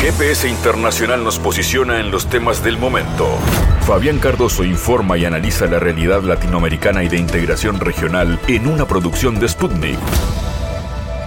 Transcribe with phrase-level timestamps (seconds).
[0.00, 3.28] GPS Internacional nos posiciona en los temas del momento.
[3.86, 9.38] Fabián Cardoso informa y analiza la realidad latinoamericana y de integración regional en una producción
[9.38, 9.98] de Sputnik.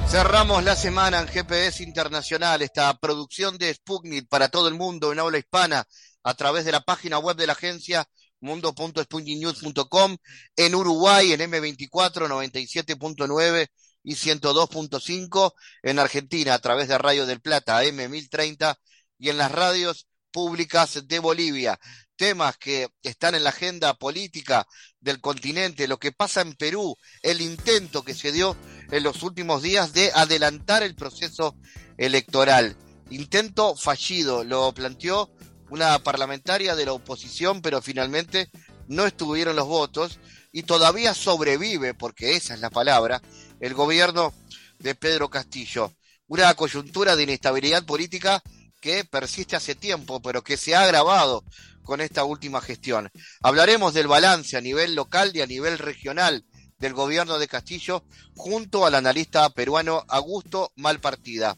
[0.08, 5.20] Cerramos la semana en GPS Internacional, esta producción de Sputnik para todo el mundo en
[5.20, 5.86] habla hispana
[6.24, 8.08] a través de la página web de la agencia
[8.40, 10.18] mundo.sputniknews.com
[10.56, 13.68] en Uruguay en M24 97.9
[14.04, 18.78] y 102.5 en Argentina a través de Radio del Plata M1030
[19.18, 21.80] y en las radios públicas de Bolivia.
[22.16, 24.68] Temas que están en la agenda política
[25.00, 28.58] del continente, lo que pasa en Perú, el intento que se dio
[28.92, 31.56] en los últimos días de adelantar el proceso
[31.98, 32.76] electoral.
[33.10, 35.32] Intento fallido, lo planteó
[35.70, 38.50] una parlamentaria de la oposición, pero finalmente
[38.88, 40.20] no estuvieron los votos
[40.52, 43.22] y todavía sobrevive, porque esa es la palabra,
[43.64, 44.34] el gobierno
[44.80, 45.94] de Pedro Castillo.
[46.28, 48.44] Una coyuntura de inestabilidad política
[48.82, 51.46] que persiste hace tiempo, pero que se ha agravado
[51.82, 53.10] con esta última gestión.
[53.42, 56.44] Hablaremos del balance a nivel local y a nivel regional
[56.78, 58.04] del gobierno de Castillo
[58.36, 61.58] junto al analista peruano Augusto Malpartida.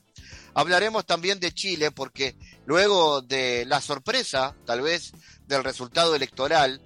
[0.53, 2.35] Hablaremos también de Chile porque
[2.67, 5.11] luego de la sorpresa, tal vez,
[5.47, 6.79] del resultado electoral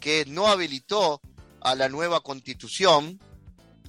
[0.00, 1.22] que no habilitó
[1.62, 3.18] a la nueva constitución,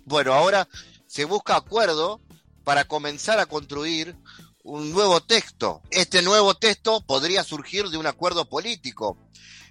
[0.08, 0.70] bueno, ahora
[1.06, 2.22] se busca acuerdo
[2.64, 4.16] para comenzar a construir
[4.64, 5.82] un nuevo texto.
[5.92, 9.18] Este nuevo texto podría surgir de un acuerdo político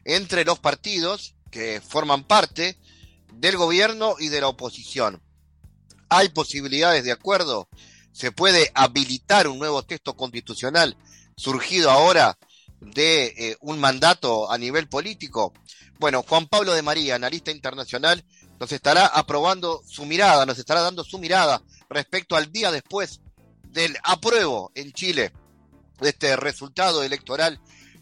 [0.05, 2.79] entre los partidos que forman parte
[3.33, 5.23] del gobierno y de la oposición.
[6.11, 7.69] Hay posibilidades de acuerdo,
[8.13, 10.99] se puede habilitar un nuevo texto constitucional
[11.35, 12.39] surgido ahora
[12.81, 15.55] de eh, un mandato a nivel político.
[15.99, 18.23] Bueno, Juan Pablo de María, analista internacional,
[18.59, 23.21] nos estará aprobando su mirada, nos estará dando su mirada respecto al día después
[23.65, 25.33] del apruebo en Chile
[26.01, 27.61] de este resultado electoral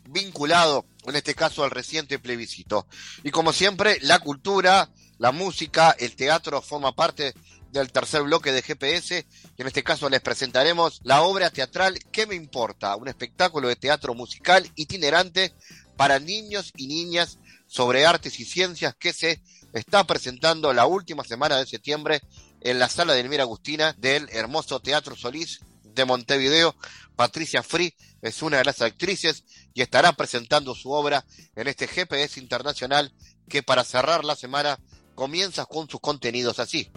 [0.08, 2.86] vinculado, en este caso, al reciente plebiscito.
[3.22, 7.34] Y como siempre, la cultura, la música, el teatro forma parte
[7.70, 12.24] del tercer bloque de GPS y en este caso les presentaremos la obra teatral ¿Qué
[12.24, 12.95] me importa?
[12.95, 15.52] Un espectáculo de teatro musical itinerante
[15.96, 19.42] para niños y niñas sobre artes y ciencias que se
[19.74, 22.23] está presentando la última semana de septiembre
[22.61, 26.74] en la sala de Elmira Agustina del hermoso Teatro Solís de Montevideo.
[27.17, 31.24] Patricia Free es una de las actrices y estará presentando su obra
[31.57, 33.12] en este GPS internacional
[33.48, 34.79] que para cerrar la semana
[35.14, 36.91] comienza con sus contenidos así.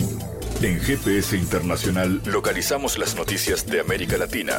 [0.61, 4.57] En GPS Internacional localizamos las noticias de América Latina.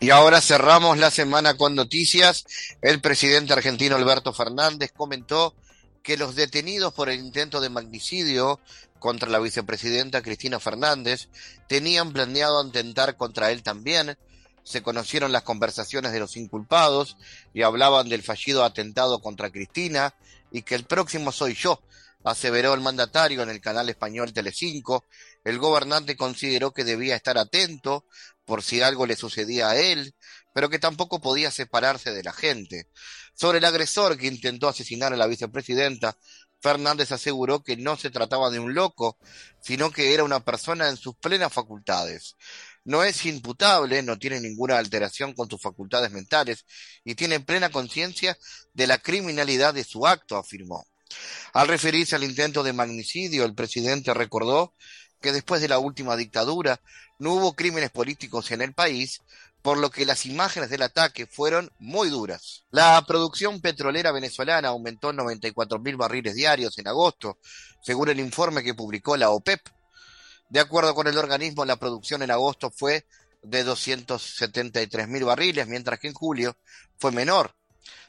[0.00, 2.44] Y ahora cerramos la semana con noticias.
[2.82, 5.54] El presidente argentino Alberto Fernández comentó
[6.02, 8.60] que los detenidos por el intento de magnicidio
[8.98, 11.28] contra la vicepresidenta Cristina Fernández
[11.68, 14.18] tenían planeado atentar contra él también.
[14.62, 17.16] Se conocieron las conversaciones de los inculpados
[17.52, 20.14] y hablaban del fallido atentado contra Cristina
[20.50, 21.82] y que el próximo soy yo,
[22.24, 25.04] aseveró el mandatario en el canal español Telecinco.
[25.44, 28.04] El gobernante consideró que debía estar atento
[28.44, 30.14] por si algo le sucedía a él,
[30.52, 32.88] pero que tampoco podía separarse de la gente.
[33.34, 36.16] Sobre el agresor que intentó asesinar a la vicepresidenta,
[36.64, 39.18] Fernández aseguró que no se trataba de un loco,
[39.60, 42.36] sino que era una persona en sus plenas facultades.
[42.84, 46.64] No es imputable, no tiene ninguna alteración con sus facultades mentales
[47.04, 48.38] y tiene plena conciencia
[48.72, 50.86] de la criminalidad de su acto, afirmó.
[51.52, 54.74] Al referirse al intento de magnicidio, el presidente recordó
[55.24, 56.82] que después de la última dictadura
[57.18, 59.22] no hubo crímenes políticos en el país,
[59.62, 62.66] por lo que las imágenes del ataque fueron muy duras.
[62.70, 67.38] La producción petrolera venezolana aumentó en 94 mil barriles diarios en agosto,
[67.82, 69.62] según el informe que publicó la OPEP.
[70.50, 73.06] De acuerdo con el organismo, la producción en agosto fue
[73.42, 76.54] de 273 mil barriles, mientras que en julio
[76.98, 77.54] fue menor.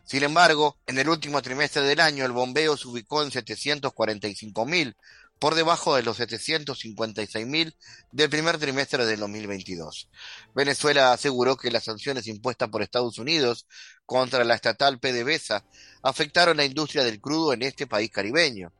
[0.04, 4.98] Sin embargo, en el último trimestre del año el bombeo se ubicó en 745 mil,
[5.40, 7.76] por debajo de los 756.000
[8.12, 10.10] del primer trimestre del 2022.
[10.54, 13.68] Venezuela aseguró que las sanciones impuestas por Estados Unidos
[14.06, 15.66] contra la estatal PDVSA
[16.04, 18.72] afectaron la industria del crudo en este país caribeño.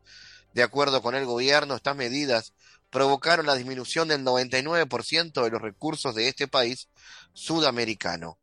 [0.54, 2.54] De acuerdo con el gobierno, estas medidas
[2.90, 6.88] provocaron la disminución del 99% de los recursos de este país
[7.34, 8.40] sudamericano.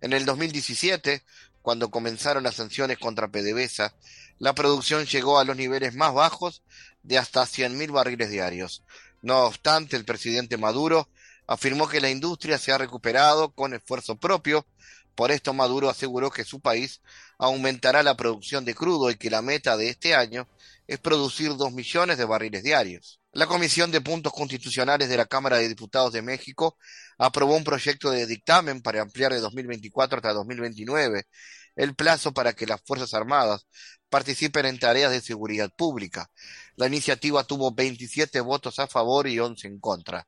[0.00, 1.24] En el 2017,
[1.60, 3.94] cuando comenzaron las sanciones contra PDVSA,
[4.38, 6.62] la producción llegó a los niveles más bajos
[7.02, 8.84] de hasta 100.000 barriles diarios.
[9.22, 11.08] No obstante, el presidente Maduro
[11.46, 14.66] afirmó que la industria se ha recuperado con esfuerzo propio,
[15.16, 17.02] Por esto Maduro aseguró que su país
[17.36, 20.48] aumentará la producción de crudo y que la meta de este año
[20.86, 23.20] es producir dos millones de barriles diarios.
[23.32, 26.78] La Comisión de Puntos Constitucionales de la Cámara de Diputados de México
[27.18, 31.26] aprobó un proyecto de dictamen para ampliar de 2024 hasta 2029
[31.76, 33.66] el plazo para que las Fuerzas Armadas
[34.10, 36.30] participen en tareas de seguridad pública.
[36.76, 40.26] La iniciativa tuvo 27 votos a favor y 11 en contra.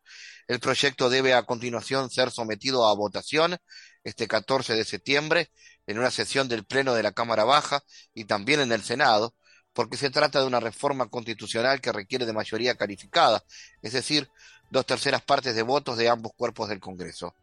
[0.48, 3.58] El proyecto debe a continuación ser sometido a votación
[4.04, 5.50] este 14 de septiembre
[5.86, 7.82] en una sesión del Pleno de la Cámara Baja
[8.14, 9.34] y también en el Senado,
[9.72, 13.42] porque se trata de una reforma constitucional que requiere de mayoría calificada,
[13.82, 14.28] es decir,
[14.70, 17.34] dos terceras partes de votos de ambos cuerpos del Congreso.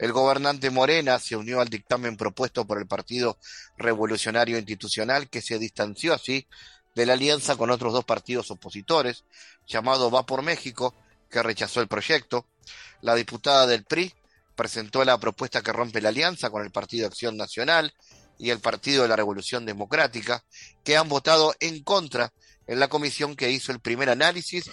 [0.00, 3.36] El gobernante Morena se unió al dictamen propuesto por el Partido
[3.76, 6.48] Revolucionario Institucional, que se distanció así
[6.94, 9.24] de la alianza con otros dos partidos opositores,
[9.66, 10.94] llamado Va por México,
[11.28, 12.46] que rechazó el proyecto.
[13.02, 14.14] La diputada del PRI
[14.56, 17.92] presentó la propuesta que rompe la alianza con el Partido Acción Nacional,
[18.38, 20.42] y el Partido de la Revolución Democrática,
[20.82, 22.32] que han votado en contra
[22.66, 24.64] en la comisión que hizo el primer análisis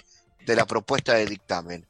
[0.46, 1.86] de la propuesta de dictamen.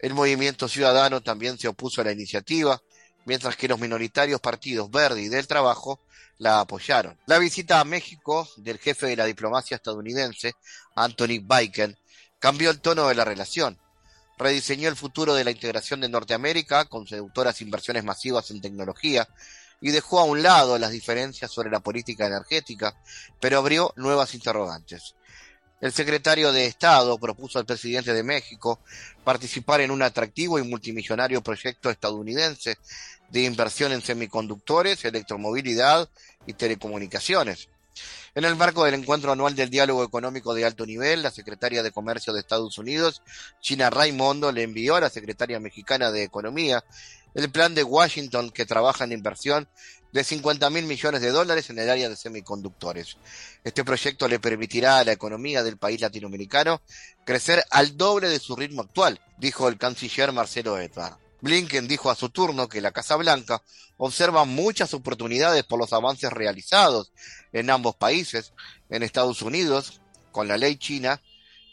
[0.00, 2.80] El movimiento ciudadano también se opuso a la iniciativa,
[3.26, 6.00] mientras que los minoritarios partidos Verde y del Trabajo
[6.38, 7.18] la apoyaron.
[7.26, 10.54] La visita a México del jefe de la diplomacia estadounidense,
[10.94, 11.98] Anthony Biden,
[12.38, 13.78] cambió el tono de la relación.
[14.38, 19.28] Rediseñó el futuro de la integración de Norteamérica con seductoras inversiones masivas en tecnología,
[19.80, 22.96] y dejó a un lado las diferencias sobre la política energética,
[23.40, 25.14] pero abrió nuevas interrogantes.
[25.80, 28.80] El secretario de Estado propuso al presidente de México
[29.24, 32.76] participar en un atractivo y multimillonario proyecto estadounidense
[33.30, 36.10] de inversión en semiconductores, electromovilidad
[36.46, 37.68] y telecomunicaciones.
[38.34, 41.92] En el marco del encuentro anual del diálogo económico de alto nivel, la secretaria de
[41.92, 43.22] Comercio de Estados Unidos,
[43.60, 46.84] China Raimondo, le envió a la secretaria mexicana de Economía
[47.34, 49.68] el plan de Washington que trabaja en inversión
[50.12, 53.16] de 50 mil millones de dólares en el área de semiconductores.
[53.64, 56.80] Este proyecto le permitirá a la economía del país latinoamericano
[57.24, 61.16] crecer al doble de su ritmo actual, dijo el canciller Marcelo Ebrard.
[61.42, 63.62] Blinken dijo a su turno que la Casa Blanca
[63.96, 67.12] observa muchas oportunidades por los avances realizados
[67.52, 68.52] en ambos países,
[68.90, 70.00] en Estados Unidos,
[70.32, 71.22] con la ley china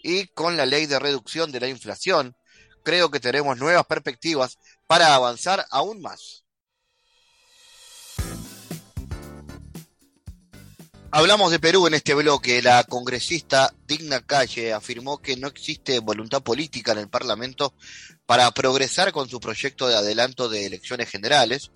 [0.03, 2.35] y con la ley de reducción de la inflación.
[2.83, 4.57] Creo que tenemos nuevas perspectivas
[4.87, 6.45] para avanzar aún más.
[11.17, 12.61] Hablamos de Perú en este bloque.
[12.61, 17.73] La congresista Digna Calle afirmó que no existe voluntad política en el Parlamento
[18.27, 21.71] para progresar con su proyecto de adelanto de elecciones generales,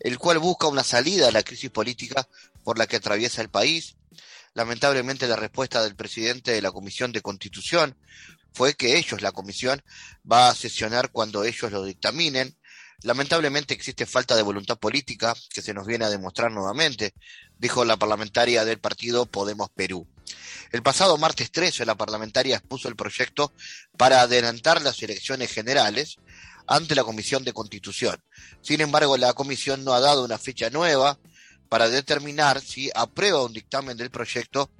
[0.00, 2.28] el cual busca una salida a la crisis política
[2.62, 3.96] por la que atraviesa el país.
[4.52, 7.96] Lamentablemente la respuesta del presidente de la Comisión de Constitución
[8.52, 9.82] fue que ellos, la comisión,
[10.30, 12.54] va a sesionar cuando ellos lo dictaminen.
[13.02, 17.14] Lamentablemente existe falta de voluntad política que se nos viene a demostrar nuevamente,
[17.64, 20.06] dijo la parlamentaria del partido Podemos Perú.
[20.70, 23.54] El pasado martes 13 la parlamentaria expuso el proyecto
[23.96, 26.16] para adelantar las elecciones generales
[26.66, 28.22] ante la Comisión de Constitución.
[28.60, 31.18] Sin embargo, la comisión no ha dado una fecha nueva
[31.70, 34.70] para determinar si aprueba un dictamen del proyecto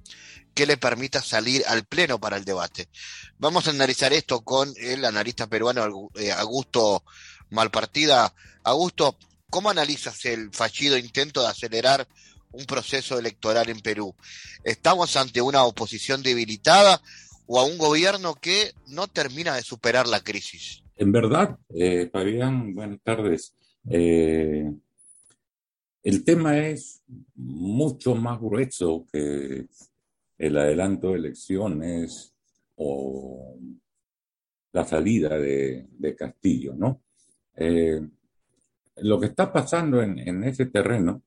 [0.52, 2.90] que le permita salir al Pleno para el debate.
[3.38, 7.02] Vamos a analizar esto con el analista peruano eh, Augusto
[7.48, 8.34] Malpartida.
[8.62, 9.16] Augusto,
[9.48, 12.06] ¿cómo analizas el fallido intento de acelerar
[12.54, 14.14] un proceso electoral en Perú?
[14.62, 17.00] ¿Estamos ante una oposición debilitada
[17.46, 20.82] o a un gobierno que no termina de superar la crisis?
[20.96, 23.54] En verdad, eh, Fabián, buenas tardes.
[23.88, 24.72] Eh,
[26.02, 27.02] el tema es
[27.34, 29.66] mucho más grueso que
[30.38, 32.34] el adelanto de elecciones
[32.76, 33.56] o
[34.72, 37.02] la salida de, Castillo, ¿no?
[37.56, 38.00] Eh,
[38.96, 41.22] lo que está pasando en, ese terreno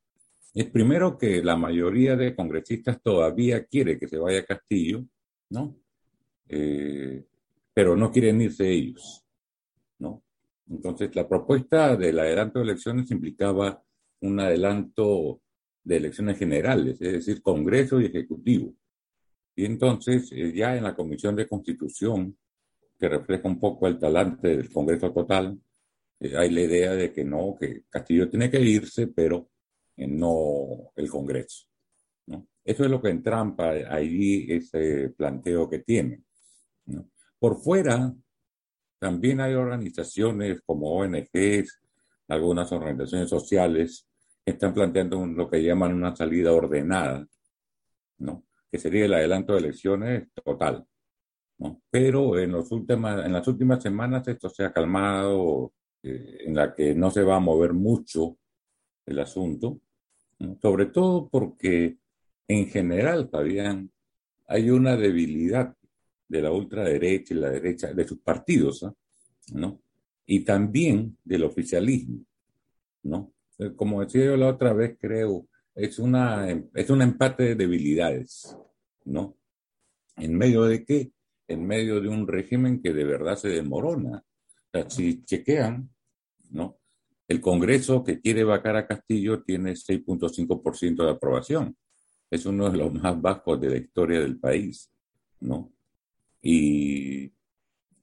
[0.57, 5.05] es primero que la mayoría de congresistas todavía quiere que se vaya Castillo,
[5.51, 5.77] ¿no?
[6.49, 7.23] Eh,
[7.71, 9.23] pero no quieren irse ellos,
[9.99, 10.23] ¿no?
[10.67, 13.83] Entonces, la propuesta del adelanto de elecciones implicaba
[14.21, 15.41] un adelanto
[15.83, 18.73] de elecciones generales, es decir, Congreso y Ejecutivo.
[19.55, 22.35] Y entonces, eh, ya en la Comisión de Constitución,
[22.97, 25.61] que refleja un poco el talante del Congreso total,
[26.19, 29.51] eh, hay la idea de que no, que Castillo tiene que irse, pero
[29.97, 31.65] no el Congreso.
[32.63, 36.23] Eso es lo que entrampa ahí ese planteo que tiene.
[37.39, 38.13] Por fuera,
[38.99, 41.81] también hay organizaciones como ONGs,
[42.27, 44.05] algunas organizaciones sociales,
[44.43, 47.25] que están planteando lo que llaman una salida ordenada,
[48.17, 48.45] ¿no?
[48.69, 50.85] que sería el adelanto de elecciones total.
[51.89, 55.73] Pero en, los últimas, en las últimas semanas esto se ha calmado,
[56.03, 58.37] eh, en la que no se va a mover mucho
[59.05, 59.79] el asunto,
[60.61, 61.97] sobre todo porque
[62.47, 63.91] en general, Fabián,
[64.47, 65.75] hay una debilidad
[66.27, 68.93] de la ultraderecha y la derecha, de sus partidos, ¿ah?
[69.53, 69.81] ¿no?
[70.25, 72.25] Y también del oficialismo,
[73.03, 73.33] ¿no?
[73.59, 78.57] Eh, como decía yo la otra vez, creo, es, una, es un empate de debilidades,
[79.05, 79.37] ¿no?
[80.17, 81.11] ¿En medio de qué?
[81.47, 83.49] En medio de un régimen que de verdad se
[84.71, 85.89] sea, si chequean,
[86.51, 86.77] ¿no?
[87.27, 91.75] El Congreso que quiere vacar a Castillo tiene 6.5% de aprobación.
[92.29, 94.89] Es uno de los más bajos de la historia del país,
[95.41, 95.73] ¿no?
[96.41, 97.31] Y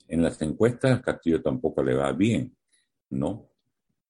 [0.08, 2.54] en las encuestas Castillo tampoco le va bien,
[3.10, 3.50] ¿no?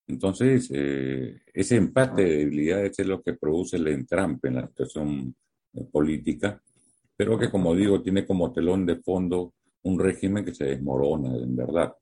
[0.07, 5.35] Entonces, eh, ese empate de debilidades es lo que produce el entrampe en la situación
[5.73, 6.61] eh, política,
[7.17, 11.57] pero que, como digo, tiene como telón de fondo un régimen que se desmorona, en
[11.57, 11.95] verdad,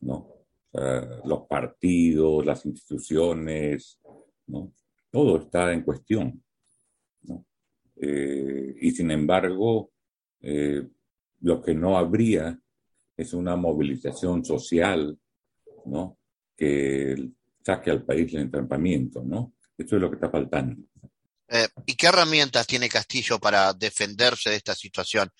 [0.00, 0.35] ¿no?
[0.72, 3.98] Los partidos, las instituciones.
[5.10, 6.42] Todo está en cuestión.
[7.96, 9.90] Eh, y sin embargo,
[11.40, 12.58] lo que no habría
[13.16, 15.18] es una movilización social.
[16.56, 17.30] Que
[17.64, 19.54] saque al país del entrampamiento, ¿no?
[19.76, 20.82] Eso es lo que está faltando.
[21.48, 25.30] Eh, ¿Y qué herramientas tiene Castillo para defenderse de esta situación?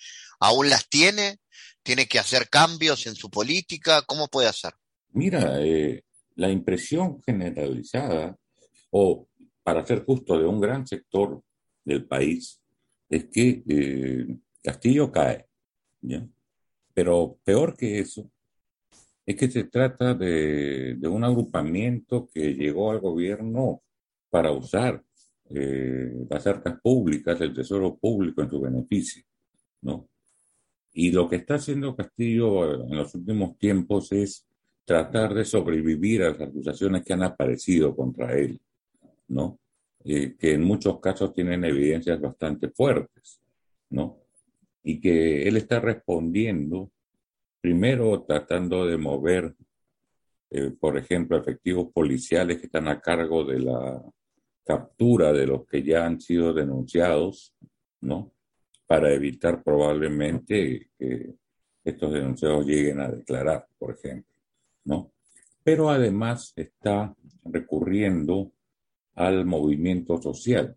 [0.41, 1.39] ¿Aún las tiene?
[1.83, 4.03] ¿Tiene que hacer cambios en su política?
[4.03, 4.75] ¿Cómo puede hacer?
[5.17, 6.05] Mira, eh,
[6.35, 8.37] la impresión generalizada,
[8.91, 9.27] o
[9.63, 11.43] para ser justo, de un gran sector
[11.83, 12.61] del país,
[13.09, 15.47] es que eh, Castillo cae.
[16.03, 16.29] ¿ya?
[16.93, 18.31] Pero peor que eso,
[19.25, 23.83] es que se trata de, un agrupamiento que llegó al gobierno
[24.29, 25.03] para usar
[25.49, 29.23] eh, las arcas públicas, el tesoro público en su beneficio,
[29.81, 30.11] ¿no?
[30.93, 34.46] Y lo que está haciendo Castillo en los últimos tiempos es
[34.87, 38.59] tratar de sobrevivir a las acusaciones que han aparecido contra él,
[39.29, 39.61] ¿no?
[40.05, 43.43] Eh, que en muchos casos tienen evidencias bastante fuertes,
[43.91, 44.27] ¿no?
[44.89, 46.93] y que él está respondiendo
[47.61, 49.57] primero tratando de mover,
[50.49, 54.01] eh, por ejemplo, efectivos policiales que están a cargo de la
[54.65, 57.53] captura de los que ya han sido denunciados,
[58.01, 58.33] ¿no?
[58.87, 61.35] Para evitar probablemente que
[61.83, 64.36] estos denunciados lleguen a declarar, por ejemplo,
[64.87, 65.13] ¿no?
[65.63, 67.15] Pero además está
[67.45, 68.51] recurriendo
[69.15, 70.77] al movimiento social,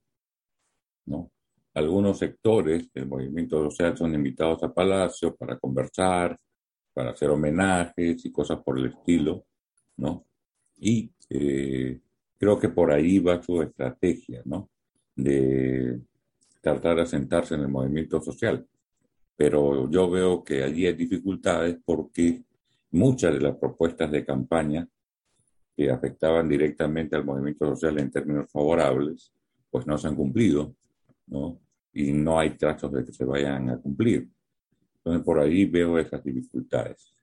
[1.05, 1.31] ¿no?
[1.73, 6.37] algunos sectores del movimiento social son invitados a Palacio para conversar,
[6.93, 9.45] para hacer homenajes y cosas por el estilo,
[9.97, 10.25] ¿no?
[10.77, 11.99] Y eh,
[12.37, 14.69] creo que por ahí va su estrategia, ¿no?
[15.15, 15.99] De
[16.61, 18.65] tratar de asentarse en el movimiento social.
[19.35, 22.43] Pero yo veo que allí hay dificultades porque
[22.91, 24.87] muchas de las propuestas de campaña
[25.75, 29.31] que afectaban directamente al movimiento social en términos favorables,
[29.69, 30.75] pues no se han cumplido,
[31.27, 31.59] ¿no?
[31.93, 34.29] y no hay trazos de que se vayan a cumplir.
[34.97, 37.13] Entonces, por ahí veo esas dificultades.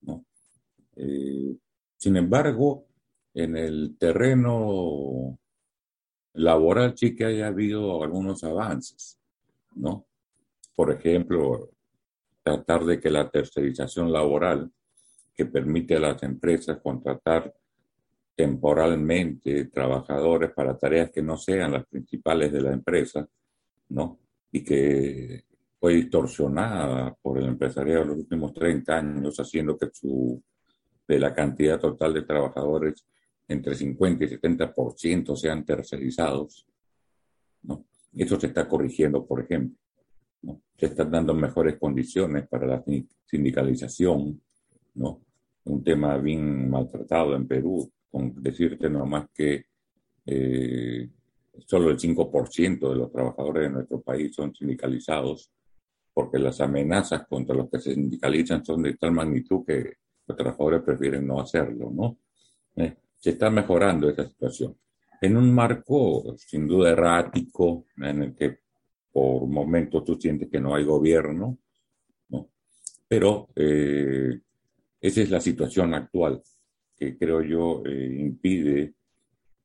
[0.00, 0.24] ¿no?
[0.96, 1.56] Eh,
[1.96, 2.86] sin embargo,
[3.34, 5.38] en el terreno
[6.34, 9.18] laboral sí que haya habido algunos avances,
[9.74, 10.06] ¿no?
[10.74, 11.70] Por ejemplo,
[12.42, 14.70] tratar de que la tercerización laboral,
[15.42, 17.52] que permite a las empresas contratar
[18.34, 23.28] temporalmente trabajadores para tareas que no sean las principales de la empresa,
[23.88, 24.20] ¿no?
[24.52, 25.44] Y que
[25.80, 30.40] fue distorsionada por el empresariado en los últimos 30 años, haciendo que su,
[31.08, 33.04] de la cantidad total de trabajadores,
[33.48, 36.66] entre 50 y 70% sean tercerizados,
[37.62, 37.84] ¿no?
[38.14, 39.76] Eso se está corrigiendo, por ejemplo.
[40.42, 40.62] ¿no?
[40.76, 42.84] Se están dando mejores condiciones para la
[43.26, 44.40] sindicalización,
[44.94, 45.20] ¿no?
[45.64, 49.66] Un tema bien maltratado en Perú, con decirte nomás que
[50.26, 51.08] eh,
[51.66, 55.50] solo el 5% de los trabajadores de nuestro país son sindicalizados,
[56.12, 59.94] porque las amenazas contra los que se sindicalizan son de tal magnitud que
[60.26, 62.18] los trabajadores prefieren no hacerlo, ¿no?
[62.76, 64.76] Eh, se está mejorando esa situación.
[65.20, 68.58] En un marco sin duda errático, en el que
[69.12, 71.58] por momentos tú sientes que no hay gobierno,
[72.30, 72.48] ¿no?
[73.06, 74.40] Pero eh,
[75.02, 76.42] esa es la situación actual,
[76.96, 78.94] que creo yo eh, impide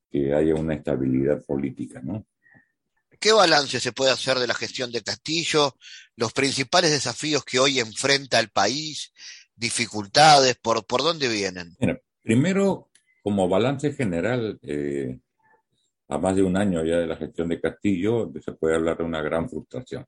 [0.10, 2.26] que haya una estabilidad política, ¿no?
[3.20, 5.76] ¿Qué balance se puede hacer de la gestión de Castillo?
[6.16, 9.12] Los principales desafíos que hoy enfrenta el país,
[9.56, 11.76] dificultades, ¿por, por dónde vienen?
[12.22, 12.90] primero,
[13.24, 15.20] como balance general, eh,
[16.10, 19.04] a más de un año ya de la gestión de Castillo, se puede hablar de
[19.04, 20.06] una gran frustración.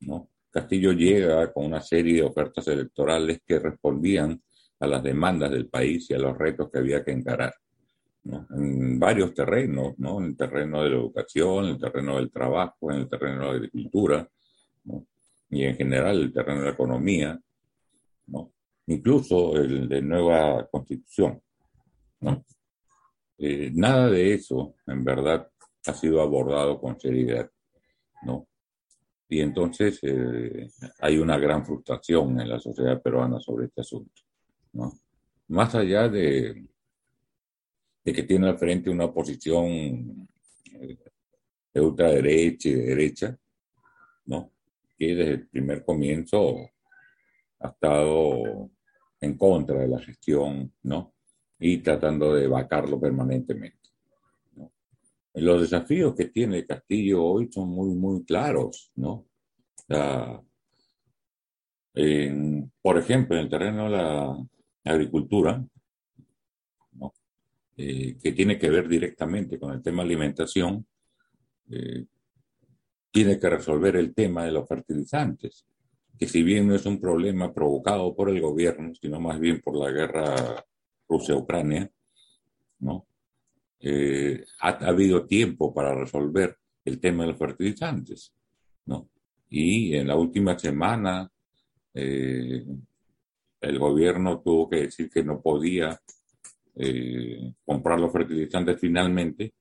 [0.00, 0.28] ¿no?
[0.50, 4.42] Castillo llega con una serie de ofertas electorales que respondían
[4.80, 7.54] a las demandas del país y a los retos que había que encarar.
[8.50, 10.18] en varios terrenos, ¿no?
[10.18, 13.46] en el terreno de la educación, en el terreno del trabajo, en el terreno de
[13.46, 14.28] la agricultura,
[15.50, 17.40] y en general el terreno de la economía,
[18.26, 18.52] ¿no?
[18.86, 21.40] incluso el de nueva constitución.
[22.20, 22.44] ¿no?
[23.38, 25.48] Eh, nada de eso, en verdad,
[25.86, 27.48] ha sido abordado con seriedad.
[28.24, 28.48] ¿no?
[29.28, 30.68] Y entonces eh,
[31.00, 34.25] hay una gran frustración en la sociedad peruana sobre este asunto.
[34.76, 34.92] ¿No?
[35.48, 36.66] Más allá de,
[38.04, 40.28] que tiene al frente una oposición
[40.72, 40.98] eh,
[41.72, 43.38] de ultraderecha y de derecha,
[44.26, 44.52] ¿no?
[44.98, 46.70] que desde el primer comienzo
[47.60, 48.70] ha estado
[49.20, 51.14] en contra de la gestión, ¿no?
[51.58, 53.90] Y tratando de vacarlo permanentemente.
[55.34, 59.26] Los desafíos que tiene Castillo hoy son muy, muy claros, ¿no?
[62.82, 64.46] por ejemplo, en el terreno de la
[64.92, 65.64] agricultura,
[67.78, 70.86] eh, que tiene que ver directamente con el tema alimentación,
[71.70, 72.06] eh,
[73.10, 75.66] tiene que resolver el tema de los fertilizantes,
[76.18, 79.76] que si bien no es un problema provocado por el gobierno, sino más bien por
[79.76, 80.64] la guerra
[81.08, 81.90] Rusia-Ucrania,
[82.80, 83.06] ¿no?
[83.80, 88.32] Eh, ha, habido tiempo para resolver el tema de los fertilizantes,
[88.86, 89.08] ¿no?
[89.48, 91.30] Y en la última semana
[91.94, 92.64] eh,
[93.60, 96.00] el gobierno tuvo que decir que no podía
[96.74, 99.54] eh, comprar los fertilizantes finalmente,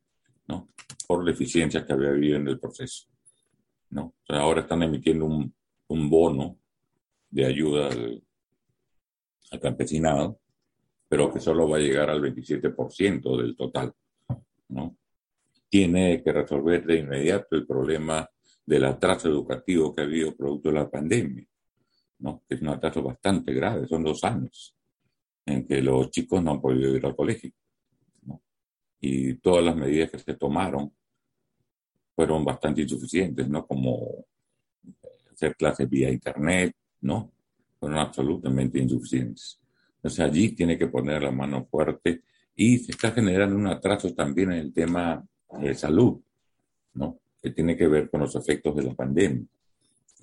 [0.48, 0.70] ¿no?
[1.08, 3.08] Por la eficiencia que había habido en el proceso,
[3.92, 4.16] ¿no?
[4.30, 5.54] ahora están emitiendo un,
[5.88, 6.58] un bono
[7.30, 8.24] de ayuda al,
[9.52, 10.40] al, campesinado,
[11.08, 13.94] pero que solo va a llegar al 27% del total.
[14.70, 14.98] ¿no?
[15.70, 18.30] Tiene que resolver de inmediato el problema
[18.66, 21.46] del atraso educativo que ha habido producto de la pandemia,
[22.20, 22.44] ¿no?
[22.48, 24.76] que es un atraso bastante grave, son dos años
[25.46, 27.52] en que los chicos no han podido ir al colegio.
[28.24, 28.42] ¿no?
[29.00, 30.92] Y todas las medidas que se tomaron
[32.16, 33.66] fueron bastante insuficientes, ¿no?
[33.68, 34.26] como
[35.32, 37.32] hacer clases vía Internet, ¿no?
[37.78, 39.60] Fueron absolutamente insuficientes.
[39.98, 42.22] Entonces allí tiene que poner la mano fuerte
[42.56, 45.26] y se está generando un atraso también en el tema
[45.60, 46.22] de salud,
[46.94, 47.20] ¿no?
[47.42, 49.46] Que tiene que ver con los efectos de la pandemia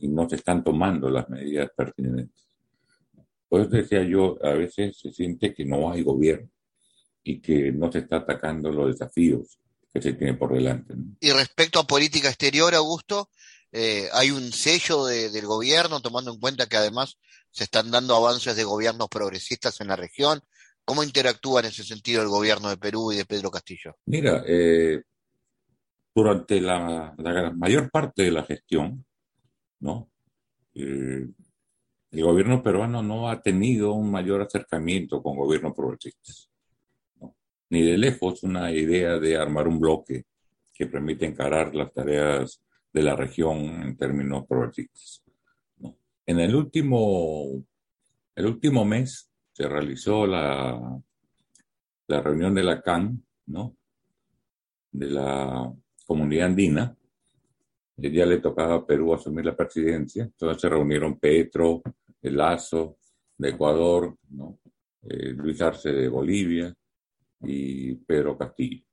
[0.03, 2.45] y no se están tomando las medidas pertinentes.
[3.49, 6.51] Por eso decía yo, a veces se siente que no hay gobierno
[7.23, 9.59] y que no se está atacando los desafíos
[9.93, 10.95] que se tienen por delante.
[11.21, 13.31] Y respecto a política exterior, Augusto,
[13.71, 17.19] eh, hay un sello del gobierno, tomando en cuenta que además
[17.51, 20.41] se están dando avances de gobiernos progresistas en la región.
[20.85, 23.97] ¿Cómo interactúa en ese sentido el gobierno de Perú y de Pedro Castillo?
[24.07, 25.03] Mira, eh,
[26.15, 27.15] durante la,
[27.57, 29.05] mayor parte de la gestión,
[29.83, 30.09] ¿no?
[30.75, 31.29] Eh,
[32.11, 36.51] el gobierno peruano no ha tenido un mayor acercamiento con gobiernos progresistas.
[37.71, 40.25] Ni de lejos una idea de armar un bloque
[40.73, 45.23] que permita encarar las tareas de la región en términos progresistas.
[46.27, 47.65] En el último,
[48.35, 51.01] el último mes se realizó la,
[52.07, 53.77] la reunión de la CAN, ¿no?
[54.93, 55.73] de la
[56.07, 56.97] comunidad andina.
[57.97, 61.83] El día le tocaba a Perú asumir la presidencia, entonces se reunieron Petro,
[62.23, 62.99] Lazo
[63.37, 64.17] de Ecuador.
[65.05, 66.73] Eh, Luis Arce de Bolivia
[67.41, 68.85] y Pedro Castillo.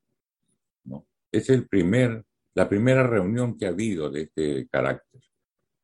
[1.31, 2.25] Es el primer
[2.59, 5.21] la primera reunión que ha habido de este carácter,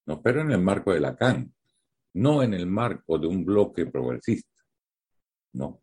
[0.08, 0.22] ¿no?
[0.22, 1.54] pero en el marco de la CAN,
[2.16, 4.62] no en el marco de un bloque progresista.
[5.54, 5.82] ¿no?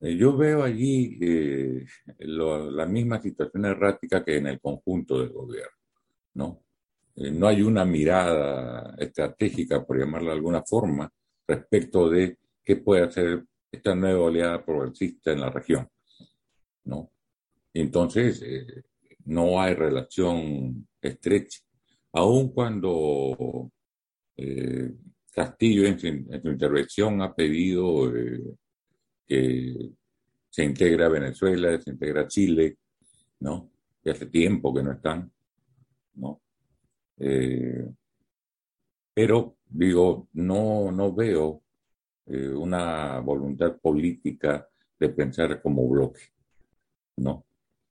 [0.00, 1.84] Eh, yo veo allí eh,
[2.18, 5.76] la misma situación errática que en el conjunto del gobierno.
[6.34, 6.62] ¿No?
[7.16, 11.10] Eh, no hay una mirada estratégica, por llamarla de alguna forma,
[11.46, 15.88] respecto de qué puede hacer esta nueva oleada progresista en la región.
[16.84, 17.10] ¿no?
[17.72, 18.42] Entonces,
[19.24, 21.60] no hay relación estrecha.
[22.12, 23.70] Aun cuando
[24.36, 24.92] eh,
[25.32, 28.40] Castillo en su, intervención ha pedido eh,
[29.26, 29.90] que
[30.48, 32.78] se integre a Venezuela, se integre a Chile,
[33.40, 33.72] ¿no?
[34.02, 35.32] Que hace tiempo que no están,
[36.14, 36.40] ¿no?
[37.18, 37.88] Eh,
[39.14, 41.62] pero digo, no, no veo
[42.26, 44.66] una voluntad política
[44.98, 46.20] de pensar como bloque,
[47.18, 47.44] ¿no?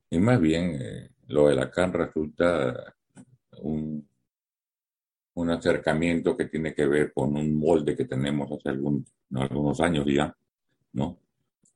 [0.09, 2.95] Y más bien lo de Lacan resulta
[3.61, 4.07] un,
[5.35, 10.35] un acercamiento que tiene que ver con un molde que tenemos hace algunos años ya,
[10.93, 11.17] ¿no?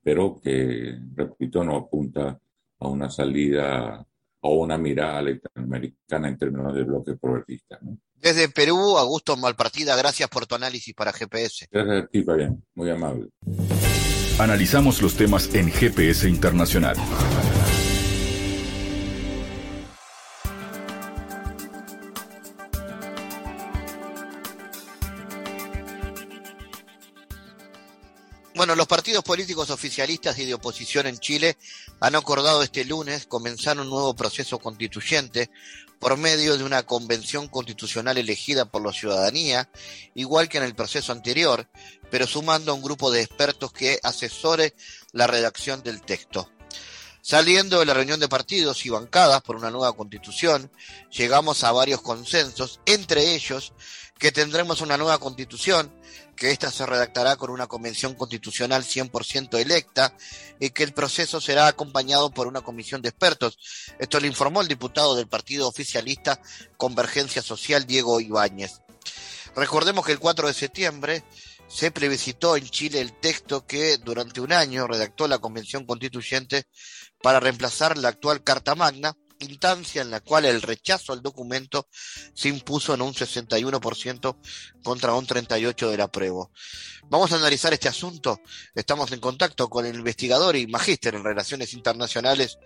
[0.03, 2.39] Pero que, repito, no apunta
[2.79, 4.05] a una salida
[4.47, 7.77] o una mirada latinoamericana en términos de bloque progresista.
[7.81, 7.97] ¿no?
[8.15, 11.67] Desde Perú, Augusto Malpartida, gracias por tu análisis para GPS.
[11.69, 13.29] Gracias a ti, Fabián, muy amable.
[14.39, 16.95] Analizamos los temas en GPS Internacional.
[28.67, 31.55] Bueno, los partidos políticos oficialistas y de oposición en Chile
[32.01, 35.49] han acordado este lunes comenzar un nuevo proceso constituyente
[35.99, 39.69] por medio de una convención constitucional elegida por la ciudadanía,
[40.15, 41.69] igual que en el proceso anterior,
[42.11, 44.73] pero sumando a un grupo de expertos que asesore
[45.13, 46.51] la redacción del texto.
[47.21, 50.69] Saliendo de la reunión de partidos y bancadas por una nueva constitución,
[51.09, 53.71] llegamos a varios consensos, entre ellos
[54.19, 55.93] que tendremos una nueva constitución,
[56.37, 60.15] que ésta se redactará con una convención constitucional 100% electa
[60.59, 63.57] y que el proceso será acompañado por una comisión de expertos.
[63.99, 66.39] Esto le informó el diputado del partido oficialista
[66.77, 68.81] Convergencia Social, Diego Ibáñez.
[69.55, 71.23] Recordemos que el 4 de septiembre
[71.67, 76.65] se plebiscitó en Chile el texto que durante un año redactó la Convención Constituyente
[77.21, 81.87] para reemplazar la actual Carta Magna, instancia en la cual el rechazo al documento
[82.33, 84.37] se impuso en un 61%
[84.83, 86.51] contra un 38% del apruebo.
[87.09, 88.41] Vamos a analizar este asunto.
[88.75, 92.57] Estamos en contacto con el investigador y magíster en relaciones internacionales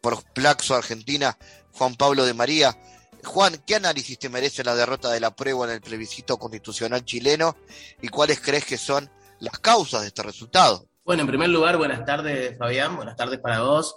[0.00, 1.38] por Plaxo Argentina,
[1.72, 2.76] Juan Pablo de María.
[3.24, 7.56] Juan, ¿qué análisis te merece la derrota del apruebo en el plebiscito constitucional chileno
[8.00, 10.88] y cuáles crees que son las causas de este resultado?
[11.04, 13.96] Bueno, en primer lugar, buenas tardes, Fabián, buenas tardes para vos,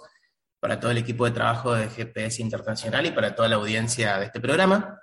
[0.66, 4.24] para todo el equipo de trabajo de GPS Internacional y para toda la audiencia de
[4.24, 5.00] este programa.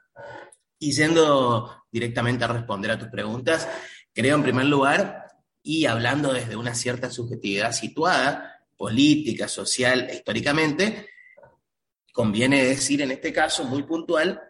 [0.77, 3.69] Y yendo directamente a responder a tus preguntas,
[4.13, 5.25] creo en primer lugar,
[5.61, 11.07] y hablando desde una cierta subjetividad situada, política, social, históricamente,
[12.11, 14.41] conviene decir en este caso muy puntual,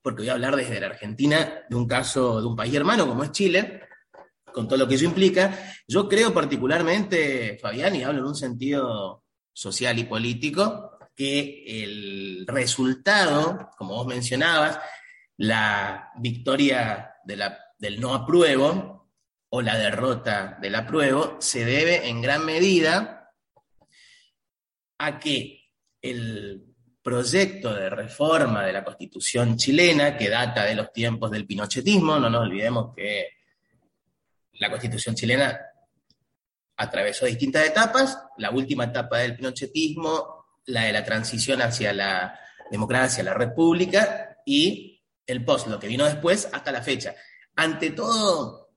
[0.00, 3.24] porque voy a hablar desde la Argentina de un caso de un país hermano como
[3.24, 3.82] es Chile,
[4.54, 5.74] con todo lo que eso implica.
[5.86, 9.23] Yo creo particularmente, Fabián, y hablo en un sentido
[9.54, 14.78] social y político, que el resultado, como vos mencionabas,
[15.36, 19.08] la victoria del no apruebo
[19.48, 23.32] o la derrota del apruebo, se debe en gran medida
[24.98, 25.70] a que
[26.02, 32.18] el proyecto de reforma de la constitución chilena, que data de los tiempos del pinochetismo,
[32.18, 33.28] no nos olvidemos que
[34.54, 35.60] la constitución chilena
[36.76, 42.38] atravesó distintas etapas, la última etapa del pinochetismo, la de la transición hacia la
[42.70, 47.14] democracia, la república, y el post, lo que vino después, hasta la fecha.
[47.56, 48.74] Ante todo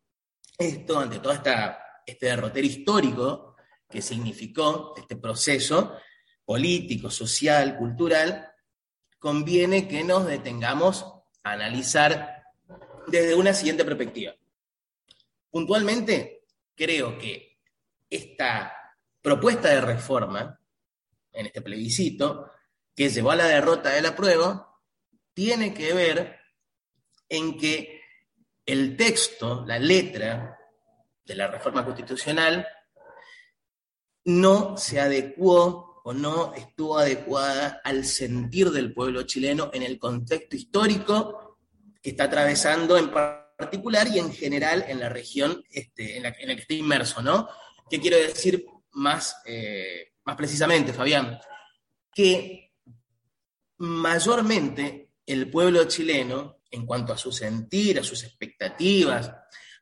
[0.57, 3.55] esto, ante todo esta, este derrotero histórico
[3.89, 5.97] que significó este proceso,
[6.45, 8.49] político, social, cultural,
[9.19, 11.05] conviene que nos detengamos
[11.43, 12.43] a analizar
[13.07, 14.33] desde una siguiente perspectiva.
[15.49, 16.43] Puntualmente,
[16.75, 17.56] creo que
[18.09, 18.73] esta
[19.21, 20.59] propuesta de reforma
[21.31, 22.51] en este plebiscito,
[22.95, 24.75] que llevó a la derrota de la prueba,
[25.33, 26.39] tiene que ver
[27.29, 28.01] en que
[28.65, 30.57] el texto, la letra
[31.23, 32.67] de la reforma constitucional,
[34.25, 40.55] no se adecuó o no estuvo adecuada al sentir del pueblo chileno en el contexto
[40.55, 41.59] histórico
[42.01, 46.53] que está atravesando en particular y en general en la región este, en, la, que
[46.53, 47.49] está inmerso, ¿no?
[47.89, 51.39] ¿Qué quiero decir más, eh, más precisamente, Fabián?
[52.13, 52.73] Que
[53.77, 59.31] mayormente el pueblo chileno, en cuanto a su sentir, a sus expectativas,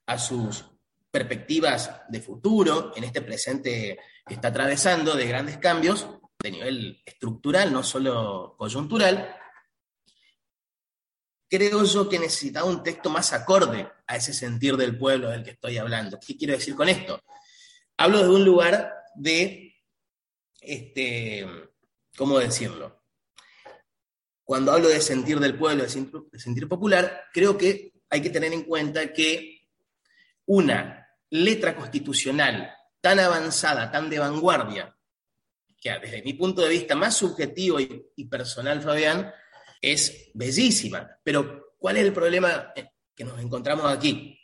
[0.06, 0.66] a sus
[1.10, 6.08] perspectivas de futuro en este presente que está atravesando de grandes cambios
[6.40, 9.36] de nivel estructural, no solo coyuntural,
[11.50, 15.52] creo yo que necesitaba un texto más acorde a ese sentir del pueblo del que
[15.52, 16.20] estoy hablando.
[16.20, 17.22] ¿Qué quiero decir con esto?
[17.98, 19.76] Hablo de un lugar de,
[20.60, 21.48] este,
[22.18, 23.02] ¿cómo decirlo?
[24.44, 28.64] Cuando hablo de sentir del pueblo, de sentir popular, creo que hay que tener en
[28.64, 29.70] cuenta que
[30.46, 34.96] una letra constitucional tan avanzada, tan de vanguardia,
[35.80, 39.32] que desde mi punto de vista más subjetivo y, personal, Fabián,
[39.82, 41.10] es bellísima.
[41.24, 42.74] Pero ¿cuál es el problema
[43.16, 44.38] que nos encontramos aquí?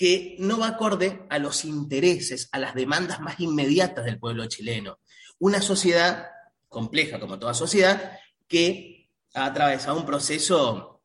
[0.00, 4.98] Que no va acorde a los intereses, a las demandas más inmediatas del pueblo chileno.
[5.40, 6.26] Una sociedad
[6.68, 11.02] compleja, como toda sociedad, que ha atravesado un proceso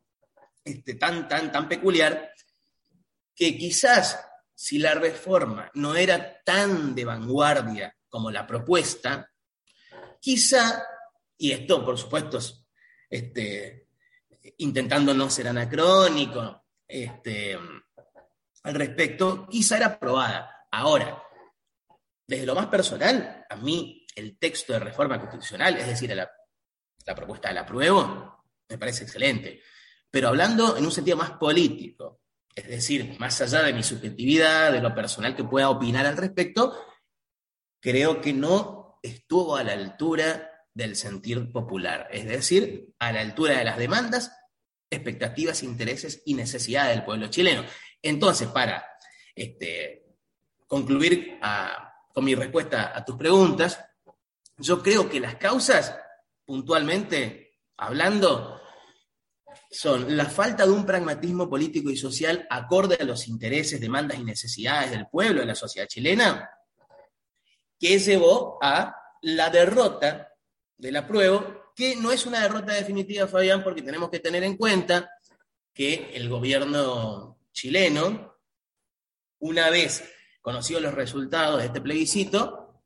[0.64, 2.32] este, tan, tan, tan peculiar
[3.36, 4.18] que quizás
[4.54, 9.30] si la reforma no era tan de vanguardia como la propuesta,
[10.22, 10.88] quizá,
[11.38, 12.40] y esto por supuesto
[13.10, 13.90] este,
[14.60, 17.58] intentando no ser anacrónico este,
[18.66, 20.68] al respecto, quizá era aprobada.
[20.72, 21.24] Ahora,
[22.28, 26.30] desde lo más personal, a mí el texto de reforma constitucional, es decir, la,
[27.06, 29.62] la propuesta la apruebo, me parece excelente.
[30.10, 32.22] Pero hablando en un sentido más político,
[32.56, 36.76] es decir, más allá de mi subjetividad, de lo personal que pueda opinar al respecto,
[37.82, 43.58] creo que no estuvo a la altura del sentir popular, es decir, a la altura
[43.58, 44.32] de las demandas,
[44.90, 47.64] expectativas, intereses y necesidades del pueblo chileno.
[48.06, 48.86] Entonces, para
[49.34, 50.06] este,
[50.68, 51.40] concluir
[52.14, 53.80] con mi respuesta a tus preguntas,
[54.58, 55.98] yo creo que las causas,
[56.46, 58.62] puntualmente hablando,
[59.72, 64.24] son la falta de un pragmatismo político y social acorde a los intereses, demandas y
[64.24, 66.48] necesidades del pueblo, de la sociedad chilena,
[67.80, 70.32] que llevó a la derrota
[70.78, 74.58] de la prueba, que no es una derrota definitiva, Fabián, porque tenemos que tener en
[74.58, 75.10] cuenta
[75.74, 78.38] que el gobierno chileno,
[79.40, 80.04] una vez
[80.42, 82.84] conocidos los resultados de este plebiscito,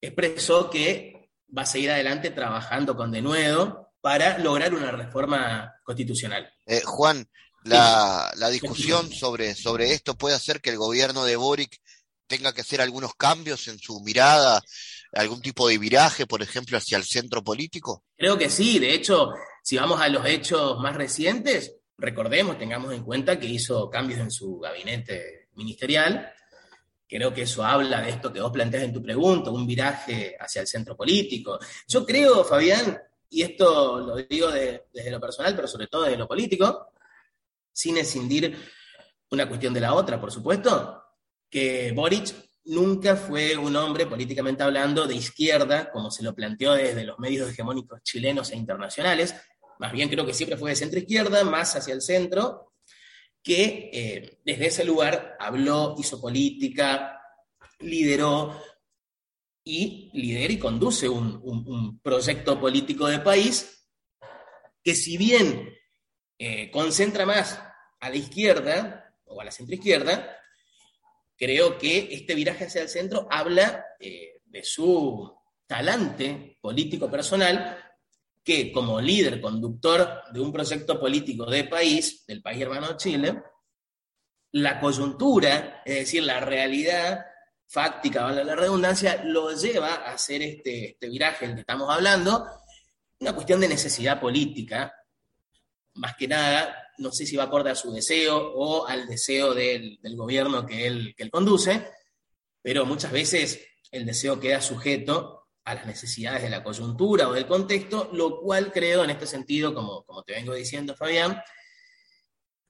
[0.00, 6.52] expresó que va a seguir adelante trabajando con denuedo para lograr una reforma constitucional.
[6.66, 7.26] Eh, Juan,
[7.64, 11.80] la, la discusión sobre, sobre esto puede hacer que el gobierno de Boric
[12.26, 14.60] tenga que hacer algunos cambios en su mirada
[15.12, 18.04] algún tipo de viraje, por ejemplo, hacia el centro político?
[18.16, 19.30] Creo que sí, de hecho,
[19.62, 24.30] si vamos a los hechos más recientes, recordemos, tengamos en cuenta que hizo cambios en
[24.30, 26.32] su gabinete ministerial.
[27.08, 30.60] Creo que eso habla de esto que vos planteas en tu pregunta, un viraje hacia
[30.60, 31.58] el centro político.
[31.86, 32.98] Yo creo, Fabián,
[33.30, 36.92] y esto lo digo desde lo personal, pero sobre todo desde lo político,
[37.72, 38.56] sin escindir
[39.30, 41.02] una cuestión de la otra, por supuesto,
[41.48, 42.34] que Boric
[42.66, 47.50] nunca fue un hombre, políticamente hablando, de izquierda, como se lo planteó desde los medios
[47.50, 49.34] hegemónicos chilenos e internacionales.
[49.78, 52.72] Más bien creo que siempre fue de centro izquierda, más hacia el centro,
[53.42, 57.20] que eh, desde ese lugar habló, hizo política,
[57.78, 58.60] lideró
[59.62, 63.88] y lidera y conduce un, proyecto político de país
[64.82, 65.74] que si bien
[66.38, 67.60] eh, concentra más
[68.00, 70.36] a la izquierda o a la centroizquierda,
[71.36, 75.36] creo que este viraje hacia el centro habla eh, de su
[75.66, 77.85] talante político personal,
[78.46, 83.42] que como líder, conductor de un proyecto político de país, del país hermano Chile,
[84.52, 87.26] la coyuntura, es decir, la realidad
[87.66, 92.46] fáctica, vale la redundancia, lo lleva a hacer este, este viraje del que estamos hablando,
[93.18, 94.94] una cuestión de necesidad política,
[95.94, 99.98] más que nada, no sé si va acorde a su deseo o al deseo del,
[100.14, 101.90] gobierno que él, que él conduce,
[102.62, 107.46] pero muchas veces el deseo queda sujeto a las necesidades de la coyuntura o del
[107.46, 111.42] contexto, lo cual creo en este sentido, como, como te vengo diciendo, Fabián,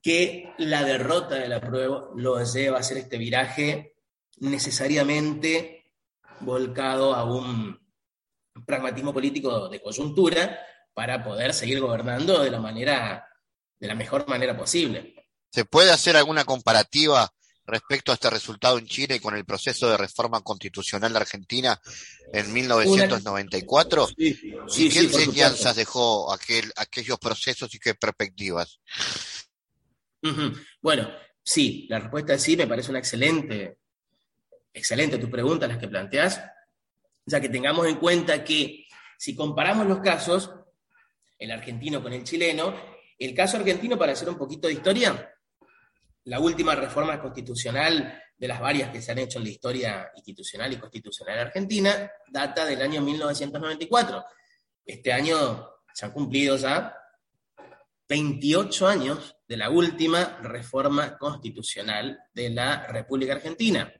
[0.01, 3.95] que la derrota de la prueba lo lleva a hacer este viraje
[4.37, 5.93] necesariamente
[6.39, 7.79] volcado a un
[8.65, 10.59] pragmatismo político de coyuntura
[10.95, 13.27] para poder seguir gobernando de la manera
[13.79, 15.13] de la mejor manera posible.
[15.51, 17.31] ¿Se puede hacer alguna comparativa
[17.67, 21.79] respecto a este resultado en Chile con el proceso de reforma constitucional de Argentina
[22.31, 24.09] en 1994?
[24.17, 28.79] ¿Y qué enseñanzas dejó aquel, aquellos procesos y qué perspectivas?
[30.81, 31.09] Bueno,
[31.43, 33.77] sí, la respuesta es sí, me parece una excelente,
[34.73, 36.41] excelente tu pregunta, las que planteas,
[37.25, 38.85] ya que tengamos en cuenta que
[39.17, 40.51] si comparamos los casos,
[41.39, 42.75] el argentino con el chileno,
[43.17, 45.33] el caso argentino, para hacer un poquito de historia,
[46.27, 50.71] la última reforma constitucional de las varias que se han hecho en la historia institucional
[50.73, 54.25] y constitucional argentina data del año 1994.
[54.85, 56.93] Este año se han cumplido ya
[58.09, 63.91] 28 años de la última reforma constitucional de la República Argentina.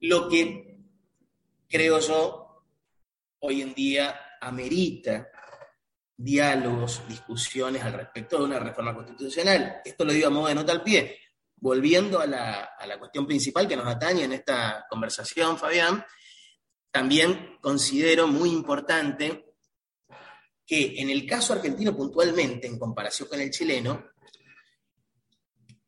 [0.00, 0.78] Lo que
[1.68, 2.64] creo yo
[3.40, 5.28] hoy en día amerita
[6.16, 9.82] diálogos, discusiones al respecto de una reforma constitucional.
[9.84, 11.25] Esto lo digo a modo de nota al pie.
[11.56, 16.04] Volviendo a la, cuestión principal que nos atañe en esta conversación, Fabián,
[16.90, 19.54] también considero muy importante
[20.66, 24.10] que en el caso argentino puntualmente, en comparación con el chileno,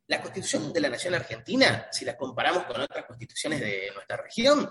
[0.06, 4.70] la constitución de la nación argentina, si la comparamos con otras constituciones de nuestra región,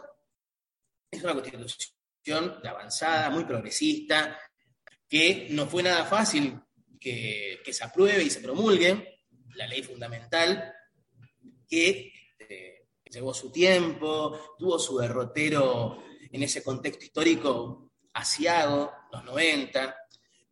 [1.12, 4.38] es una constitución avanzada, muy progresista,
[5.08, 6.60] que no fue nada fácil
[7.00, 9.22] que, se apruebe y se promulgue,
[9.56, 10.74] la ley fundamental,
[11.68, 19.96] que eh, llevó su tiempo, tuvo su derrotero en ese contexto histórico asiago, los 90,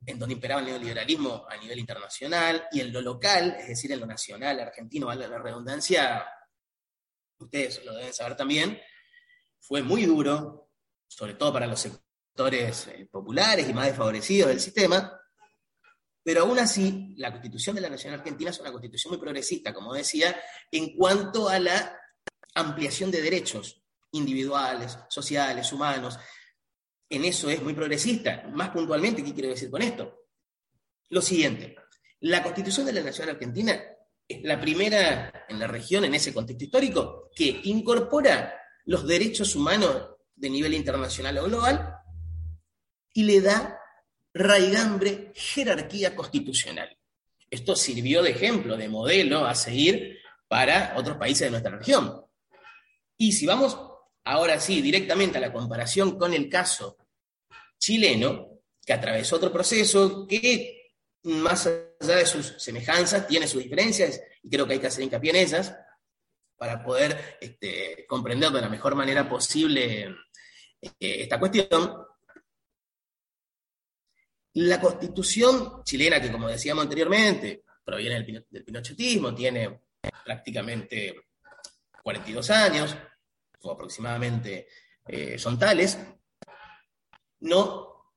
[0.06, 4.00] en donde imperaba el neoliberalismo a nivel internacional, y en lo local, es decir, en
[4.00, 6.26] lo nacional argentino, la redundancia,
[7.40, 8.80] ustedes lo deben saber también,
[9.60, 10.70] fue muy duro,
[11.08, 15.20] sobre todo para los sectores eh, populares y más desfavorecidos del sistema,
[16.26, 19.94] pero aún así, la Constitución de la Nación Argentina es una constitución muy progresista, como
[19.94, 20.36] decía,
[20.72, 22.00] en cuanto a la
[22.56, 26.18] ampliación de derechos individuales, sociales, humanos.
[27.08, 28.50] En eso es muy progresista.
[28.52, 30.26] Más puntualmente, ¿qué quiero decir con esto?
[31.10, 31.76] Lo siguiente,
[32.22, 33.80] la Constitución de la Nación Argentina
[34.28, 38.52] es la primera en la región, en ese contexto histórico, que incorpora
[38.86, 42.00] los derechos humanos de nivel internacional o global
[43.14, 43.80] y le da
[44.36, 46.96] raigambre, jerarquía constitucional.
[47.50, 52.22] Esto sirvió de ejemplo, de modelo a seguir para otros países de nuestra región.
[53.18, 53.80] Y si vamos
[54.26, 56.98] ahora sí directamente a la comparación con el caso
[57.80, 60.92] chileno, que atravesó otro proceso que
[61.24, 65.32] más allá de sus semejanzas tiene sus diferencias y creo que hay que hacer hincapié
[65.32, 65.76] en ellas
[66.58, 70.16] para poder este, comprender de la mejor manera posible
[70.82, 72.06] eh, esta cuestión.
[74.56, 79.82] La constitución chilena, que como decíamos anteriormente, proviene del, pinochetismo, tiene
[80.24, 81.14] prácticamente
[82.02, 82.96] 42 años,
[83.62, 84.68] o aproximadamente
[85.08, 85.98] eh, son tales,
[87.42, 88.14] no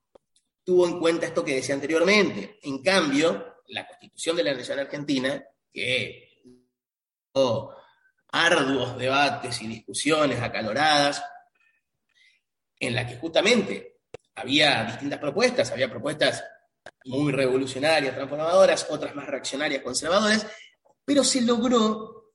[0.63, 2.59] tuvo en cuenta esto que decía anteriormente.
[2.61, 6.29] En cambio, la constitución de la Nación Argentina, que
[8.31, 11.23] arduos debates y discusiones acaloradas,
[12.79, 13.88] en la que justamente
[14.39, 16.43] había distintas propuestas, había propuestas
[17.05, 20.47] muy revolucionarias, transformadoras, otras más reaccionarias, conservadoras,
[21.05, 22.33] pero se logró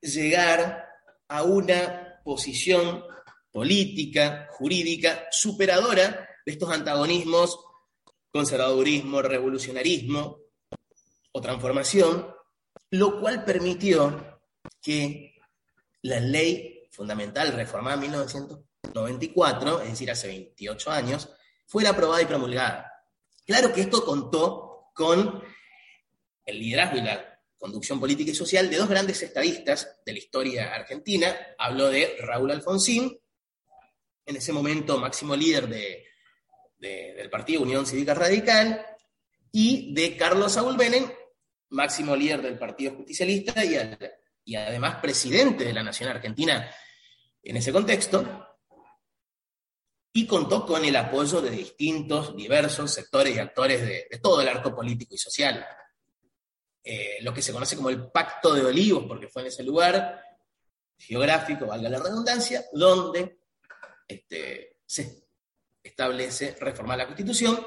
[0.00, 0.88] llegar
[1.28, 3.04] a una posición
[3.50, 7.58] política, jurídica, superadora de estos antagonismos,
[8.30, 10.38] conservadurismo, revolucionarismo
[11.32, 12.28] o transformación,
[12.90, 14.40] lo cual permitió
[14.80, 15.34] que
[16.02, 18.60] la ley fundamental reformada en 1900
[18.94, 21.28] 94, es decir, hace 28 años,
[21.66, 22.92] fuera aprobada y promulgada.
[23.46, 25.42] Claro que esto contó con
[26.44, 30.74] el liderazgo y la conducción política y social de dos grandes estadistas de la historia
[30.74, 31.34] argentina.
[31.58, 33.18] Habló de Raúl Alfonsín,
[34.26, 35.68] en ese momento máximo líder
[36.78, 38.84] del partido Unión Cívica Radical,
[39.50, 41.10] y de Carlos Saúl Benen,
[41.70, 43.64] máximo líder del Partido Justicialista
[44.44, 46.70] y además presidente de la Nación Argentina
[47.42, 48.47] en ese contexto
[50.12, 54.74] y contó con el apoyo de distintos, diversos sectores y actores de, todo el arco
[54.74, 55.64] político y social.
[56.82, 60.22] Eh, lo que se conoce como el Pacto de Olivos, porque fue en ese lugar
[60.96, 63.38] geográfico, valga la redundancia, donde
[64.06, 65.28] este, se
[65.82, 67.64] establece reformar la Constitución,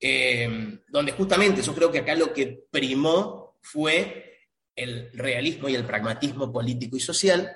[0.00, 5.86] eh, donde justamente yo creo que acá lo que primó fue el realismo y el
[5.86, 7.50] pragmatismo político y social,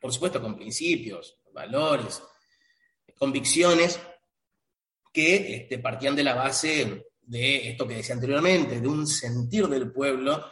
[0.00, 2.22] por supuesto con principios, valores,
[3.14, 4.00] convicciones
[5.12, 9.92] que este, partían de la base de esto que decía anteriormente, de un sentir del
[9.92, 10.44] pueblo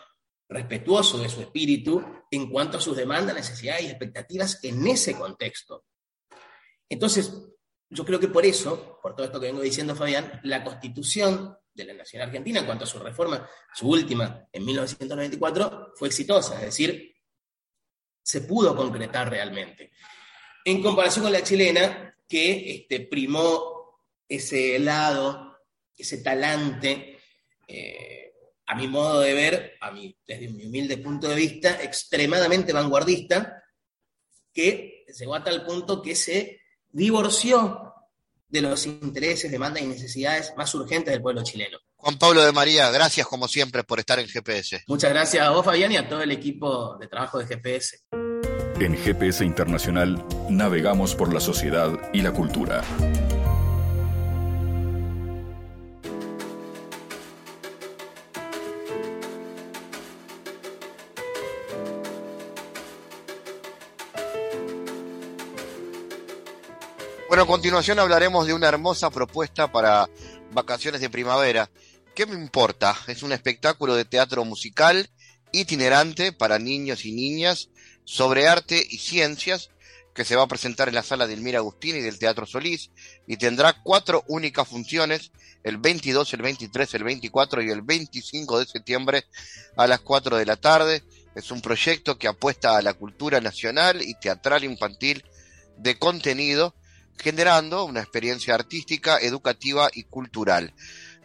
[0.49, 5.85] respetuoso de su espíritu en cuanto a sus demandas, necesidades y expectativas en ese contexto.
[6.89, 7.33] Entonces,
[7.89, 11.85] yo creo que por eso, por todo esto que vengo diciendo Fabián, la constitución de
[11.85, 16.67] la Nación Argentina en cuanto a su reforma, su última en 1994, fue exitosa, es
[16.67, 17.15] decir,
[18.23, 19.93] se pudo concretar realmente.
[20.65, 25.59] En comparación con la chilena, que este, primó ese lado,
[25.97, 27.19] ese talante,
[27.69, 28.33] eh,
[28.67, 33.63] a mi modo de ver, a mi, desde mi humilde punto de vista, extremadamente vanguardista,
[34.53, 36.61] que llegó a tal punto que se
[36.91, 37.93] divorció
[38.49, 41.79] de los intereses, demandas y necesidades más urgentes del pueblo chileno.
[41.97, 44.85] Juan Pablo de María, gracias como siempre por estar en GPS.
[44.87, 48.01] Muchas gracias a vos, Fabián, y a todo el equipo de trabajo de GPS.
[48.81, 52.83] En GPS Internacional navegamos por la sociedad y la cultura.
[67.29, 70.09] Bueno, a continuación hablaremos de una hermosa propuesta para
[70.53, 71.71] vacaciones de primavera.
[72.17, 72.97] ¿Qué me importa?
[73.07, 75.09] Es un espectáculo de teatro musical
[75.53, 77.71] itinerante para niños y niñas
[78.05, 79.71] sobre arte y ciencias
[80.15, 82.91] que se va a presentar en la sala de Elmira Agustín y del Teatro Solís
[83.27, 85.33] y tendrá cuatro únicas funciones,
[85.65, 89.25] el 22, el 23, el 24 y el 25 de septiembre
[89.77, 91.03] a las 4 de la tarde.
[91.35, 95.25] Es un proyecto que apuesta a la cultura nacional y teatral infantil
[95.77, 96.77] de contenido,
[97.19, 100.75] generando una experiencia artística, educativa y cultural.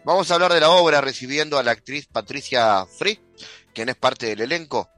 [0.03, 3.19] Vamos a hablar de la obra recibiendo a la actriz Patricia Free,
[3.75, 4.89] quien es parte del elenco.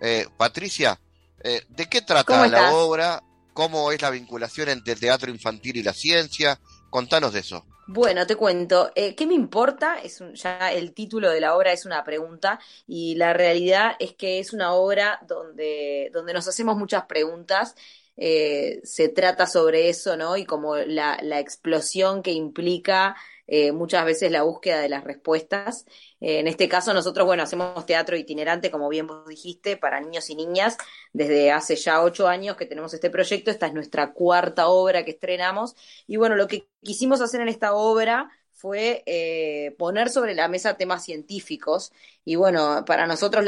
[0.00, 0.98] Eh, Patricia,
[1.44, 3.22] Eh, ¿De qué trata la obra?
[3.52, 6.58] ¿Cómo es la vinculación entre el teatro infantil y la ciencia?
[6.90, 7.64] Contanos de eso.
[7.88, 8.90] Bueno, te cuento.
[8.96, 9.98] Eh, ¿Qué me importa?
[10.02, 14.40] Es ya el título de la obra es una pregunta y la realidad es que
[14.40, 17.76] es una obra donde, donde nos hacemos muchas preguntas.
[18.16, 20.36] Eh, se trata sobre eso, ¿no?
[20.36, 23.14] Y como la, la explosión que implica
[23.46, 25.86] eh, muchas veces la búsqueda de las respuestas.
[26.20, 30.30] Eh, en este caso nosotros, bueno, hacemos teatro itinerante, como bien vos dijiste, para niños
[30.30, 30.76] y niñas,
[31.12, 35.12] desde hace ya ocho años que tenemos este proyecto, esta es nuestra cuarta obra que
[35.12, 35.74] estrenamos,
[36.06, 38.30] y bueno, lo que quisimos hacer en esta obra
[38.66, 41.92] fue eh, poner sobre la mesa temas científicos
[42.24, 43.46] y bueno, para nosotros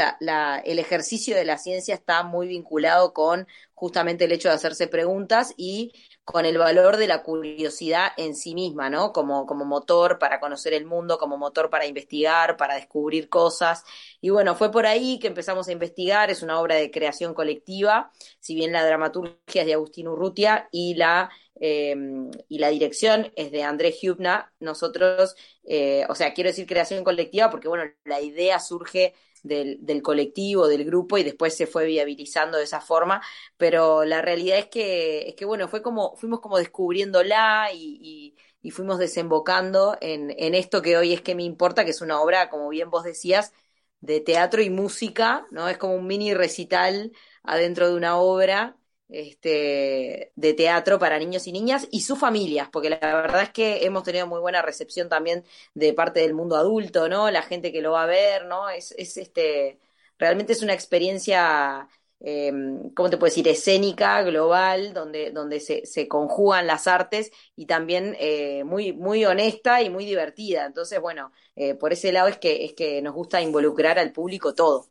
[0.65, 5.55] el ejercicio de la ciencia está muy vinculado con justamente el hecho de hacerse preguntas
[5.57, 5.93] y
[6.23, 9.13] con el valor de la curiosidad en sí misma, ¿no?
[9.13, 13.83] Como, como motor para conocer el mundo, como motor para investigar, para descubrir cosas.
[14.21, 18.13] Y bueno, fue por ahí que empezamos a investigar, es una obra de creación colectiva,
[18.39, 23.51] si bien la dramaturgia es de Agustín Urrutia y la, em, y la dirección es
[23.51, 28.59] de Andrés Hubna, nosotros, eh, o sea, quiero decir creación colectiva porque bueno, la idea
[28.61, 33.23] surge del, colectivo, del grupo, y después se fue viabilizando de esa forma,
[33.57, 38.35] pero la realidad es que, es que bueno, fue como, fuimos como descubriéndola y,
[38.71, 42.69] fuimos desembocando en esto que hoy es que me importa, que es una obra, como
[42.69, 43.55] bien vos decías,
[44.01, 45.69] de teatro y música, ¿no?
[45.69, 48.78] Es como un mini recital adentro de una obra
[49.09, 53.85] este, de teatro para niños y niñas y sus familias, porque la verdad es que
[53.85, 55.45] hemos tenido muy buena recepción también
[55.75, 57.31] de parte del mundo adulto, ¿no?
[57.31, 58.69] La gente que lo va a ver, ¿no?
[58.71, 59.79] Es, es este,
[60.19, 61.89] realmente es una experiencia,
[62.21, 62.53] eh,
[62.95, 63.49] ¿cómo te puedo decir?
[63.49, 69.83] Escénica, global, donde, donde se, se conjugan las artes y también eh, muy, muy honesta
[69.83, 70.67] y muy divertida.
[70.67, 74.55] Entonces, bueno, eh, por ese lado es que, es que nos gusta involucrar al público
[74.55, 74.89] todo.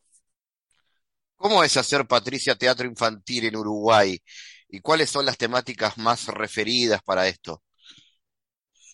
[1.38, 4.20] ¿Cómo es hacer Patricia teatro infantil en Uruguay?
[4.70, 7.64] ¿Y cuáles son las temáticas más referidas para esto?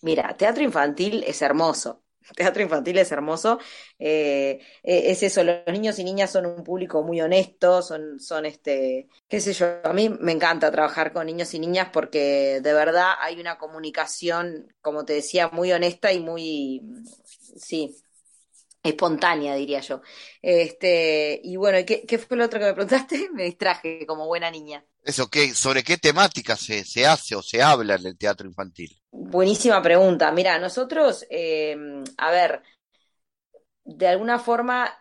[0.02, 2.04] Mira, teatro infantil es hermoso.
[2.36, 3.60] Teatro infantil es hermoso.
[4.00, 8.46] Eh, eh, es eso, los niños y niñas son un público muy honesto, son, son
[8.46, 12.74] este, qué sé yo, a mí me encanta trabajar con niños y niñas porque de
[12.74, 16.82] verdad hay una comunicación, como te decía, muy honesta y muy,
[17.58, 17.94] sí,
[18.84, 20.02] espontánea, diría yo.
[20.42, 23.30] Este, y bueno, ¿qué, ¿qué, fue lo otro que me preguntaste?
[23.34, 24.86] Me distraje como buena niña.
[25.02, 29.02] Eso, ¿qué, ¿sobre qué temática se, se hace o se habla en el teatro infantil?
[29.12, 30.32] Buenísima pregunta.
[30.32, 31.76] Mira, nosotros, eh,
[32.18, 32.62] a ver,
[33.86, 34.94] de alguna forma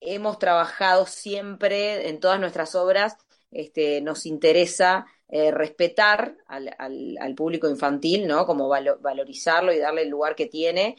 [0.00, 3.16] hemos trabajado siempre en todas nuestras obras,
[3.50, 8.44] este, nos interesa eh, respetar al, al, al, público infantil, ¿no?
[8.46, 10.96] Como valorizarlo y darle el lugar que tiene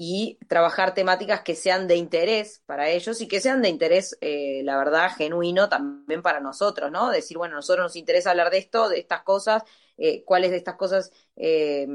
[0.00, 4.62] y trabajar temáticas que sean de interés para ellos y que sean de interés, eh,
[4.64, 7.10] la verdad, genuino también para nosotros, ¿no?
[7.10, 9.64] Decir, bueno, a nosotros nos interesa hablar de esto, de estas cosas,
[9.96, 11.88] eh, cuáles de estas cosas eh,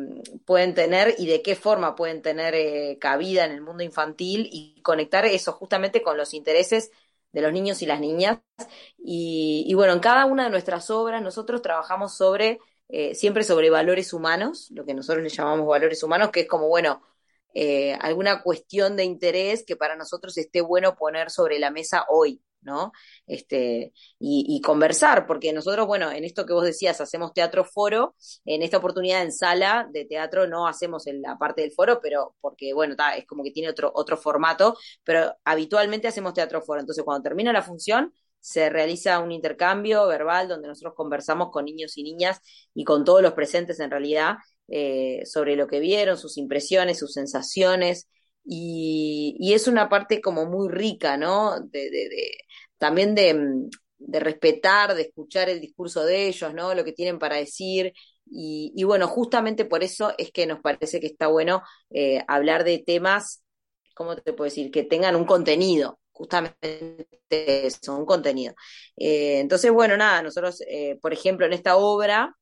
[0.45, 4.81] pueden tener y de qué forma pueden tener eh, cabida en el mundo infantil y
[4.81, 6.91] conectar eso justamente con los intereses
[7.31, 8.39] de los niños y las niñas.
[8.97, 13.69] Y, y bueno, en cada una de nuestras obras nosotros trabajamos sobre, eh, siempre sobre
[13.69, 17.01] valores humanos, lo que nosotros le llamamos valores humanos, que es como, bueno,
[17.53, 22.41] eh, alguna cuestión de interés que para nosotros esté bueno poner sobre la mesa hoy,
[22.61, 22.91] ¿no?
[23.27, 28.15] Este, y, y, conversar, porque nosotros, bueno, en esto que vos decías, hacemos teatro foro,
[28.45, 32.35] en esta oportunidad en sala de teatro no hacemos en la parte del foro, pero
[32.41, 36.79] porque, bueno, ta, es como que tiene otro, otro formato, pero habitualmente hacemos teatro foro.
[36.79, 41.97] Entonces, cuando termina la función, se realiza un intercambio verbal donde nosotros conversamos con niños
[41.97, 42.41] y niñas
[42.73, 44.35] y con todos los presentes en realidad
[44.69, 48.07] eh, sobre lo que vieron, sus impresiones, sus sensaciones,
[48.45, 51.55] y, es una parte como muy rica, ¿no?
[52.77, 56.73] También de, de, respetar, de escuchar el discurso de ellos, ¿no?
[56.75, 57.93] Lo que tienen para decir.
[58.25, 62.79] Y, bueno, justamente por eso es que nos parece que está bueno eh, hablar de
[62.79, 63.43] temas,
[63.95, 64.71] ¿cómo te puedo decir?
[64.71, 66.57] Que tengan un contenido, justamente
[67.29, 68.55] eso, un contenido.
[68.97, 70.61] Eh, entonces, bueno, nada, nosotros,
[71.01, 72.35] por ejemplo, en esta obra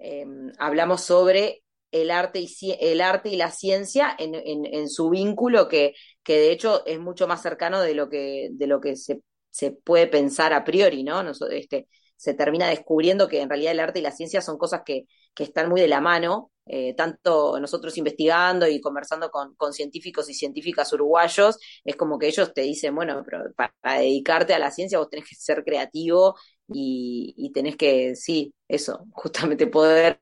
[0.00, 0.26] eh,
[0.58, 5.68] hablamos sobre el arte y, el arte y la ciencia en, en, en su vínculo
[5.68, 9.22] que, que, de hecho es mucho más cercano de lo que, de lo que se,
[9.50, 11.22] se puede pensar a priori, ¿no?
[11.50, 15.06] Este, se termina descubriendo que en realidad el arte y la ciencia son cosas que,
[15.34, 20.28] que están muy de la mano, eh, tanto nosotros investigando y conversando con, con, científicos
[20.30, 24.70] y científicas uruguayos, es como que ellos te dicen, bueno, pero para, dedicarte a la
[24.70, 26.36] ciencia vos tenés que ser creativo
[26.72, 30.20] y, y tenés que, sí, eso, justamente poder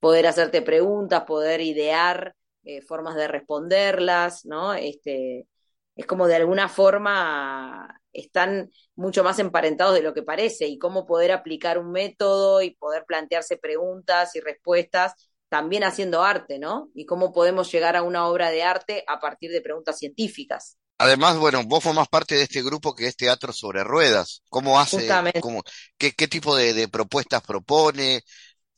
[0.00, 2.34] poder hacerte preguntas, poder idear
[2.64, 4.74] eh, formas de responderlas, ¿no?
[4.74, 5.46] Este,
[5.96, 11.06] es como de alguna forma están mucho más emparentados de lo que parece y cómo
[11.06, 15.14] poder aplicar un método y poder plantearse preguntas y respuestas
[15.48, 16.90] también haciendo arte, ¿no?
[16.94, 20.78] Y cómo podemos llegar a una obra de arte a partir de preguntas científicas.
[21.02, 24.40] Además, bueno, vos formás parte de este grupo que es Teatro sobre Ruedas.
[24.48, 25.08] ¿Cómo hace?
[25.40, 25.64] Cómo,
[25.98, 28.22] qué, qué, tipo de, de, propuestas propone?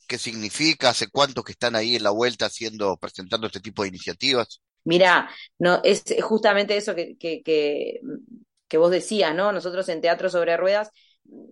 [0.07, 0.89] ¿Qué significa?
[0.89, 4.59] ¿Hace cuánto que están ahí en la vuelta haciendo, presentando este tipo de iniciativas?
[4.85, 9.51] Mira, no, es justamente eso que, que, que, vos decías, ¿no?
[9.51, 10.89] Nosotros en Teatro sobre Ruedas,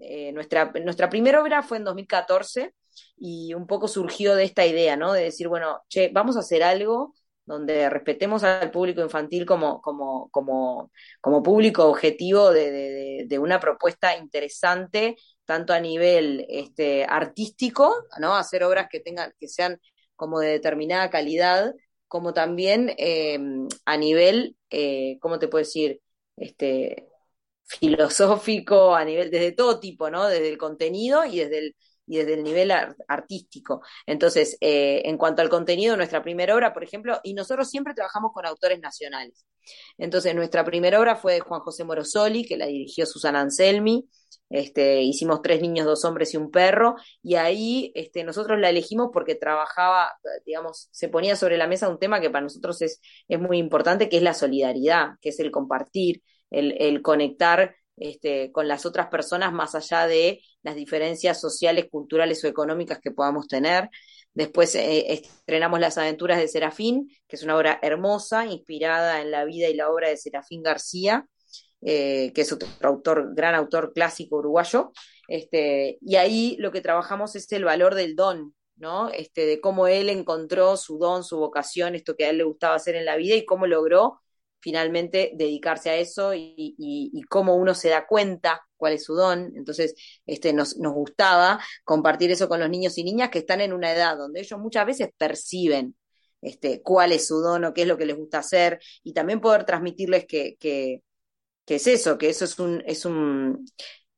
[0.01, 2.73] eh, nuestra, nuestra primera obra fue en 2014
[3.17, 5.13] y un poco surgió de esta idea, ¿no?
[5.13, 7.13] De decir, bueno, che, vamos a hacer algo
[7.45, 10.91] donde respetemos al público infantil como, como, como,
[11.21, 18.35] como público objetivo de, una propuesta interesante, tanto a nivel este, artístico, ¿no?
[18.35, 19.79] Hacer obras que tengan, que sean
[20.15, 21.73] como de determinada calidad,
[22.07, 23.39] como también eh,
[23.85, 26.01] a nivel, eh, ¿cómo te puedo decir?
[26.37, 27.09] Este,
[27.65, 30.27] filosófico, a nivel, desde todo tipo, ¿no?
[30.27, 31.75] Desde el contenido y desde el,
[32.05, 32.71] y desde el nivel
[33.07, 33.81] artístico.
[34.05, 38.31] Entonces, eh, en cuanto al contenido, nuestra primera obra, por ejemplo, y nosotros siempre trabajamos
[38.33, 39.45] con autores nacionales.
[39.97, 44.07] Entonces, nuestra primera obra fue de Juan José Morosoli, que la dirigió Susana Anselmi,
[44.49, 49.09] este, hicimos tres niños, dos hombres y un perro, y ahí este, nosotros la elegimos
[49.11, 50.13] porque trabajaba,
[50.45, 54.09] digamos, se ponía sobre la mesa un tema que para nosotros es, es muy importante,
[54.09, 59.07] que es la solidaridad, que es el compartir, el, el conectar este, con las otras
[59.07, 63.89] personas más allá de las diferencias sociales, culturales o económicas que podamos tener.
[64.33, 69.45] Después eh, estrenamos Las aventuras de Serafín, que es una obra hermosa, inspirada en la
[69.45, 71.27] vida y la obra de Serafín García,
[71.81, 74.91] eh, que es otro autor, gran autor clásico uruguayo,
[75.27, 79.09] este, y ahí lo que trabajamos es el valor del don, ¿no?
[79.09, 82.75] Este, de cómo él encontró su don, su vocación, esto que a él le gustaba
[82.75, 84.22] hacer en la vida y cómo logró
[84.63, 89.51] finalmente dedicarse a eso y, y, cómo uno se da cuenta cuál es su don.
[89.57, 89.93] Entonces,
[90.25, 93.91] este, nos, nos gustaba compartir eso con los niños y niñas que están en una
[93.91, 95.95] edad donde ellos muchas veces perciben
[96.41, 99.41] este, cuál es su don o qué es lo que les gusta hacer y también
[99.41, 101.01] poder transmitirles que, que,
[101.65, 103.65] que es eso, que eso es un, es un,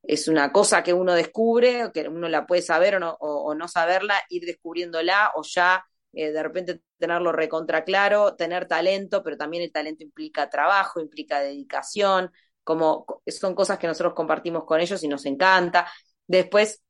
[0.03, 3.67] es una cosa que uno descubre, que uno la puede saber o no, o, no
[3.67, 5.83] saberla, ir descubriéndola o ya
[6.13, 11.39] eh, de repente tenerlo recontra claro, tener talento, pero también el talento implica trabajo, implica
[11.39, 12.31] dedicación,
[12.63, 15.87] como son cosas que nosotros compartimos con ellos y nos encanta.
[16.27, 16.81] Después,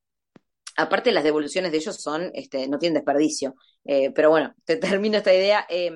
[0.78, 3.56] aparte las devoluciones de ellos son, este, no tienen desperdicio.
[3.84, 5.66] Eh, pero bueno, te termino esta idea.
[5.70, 5.92] Eh,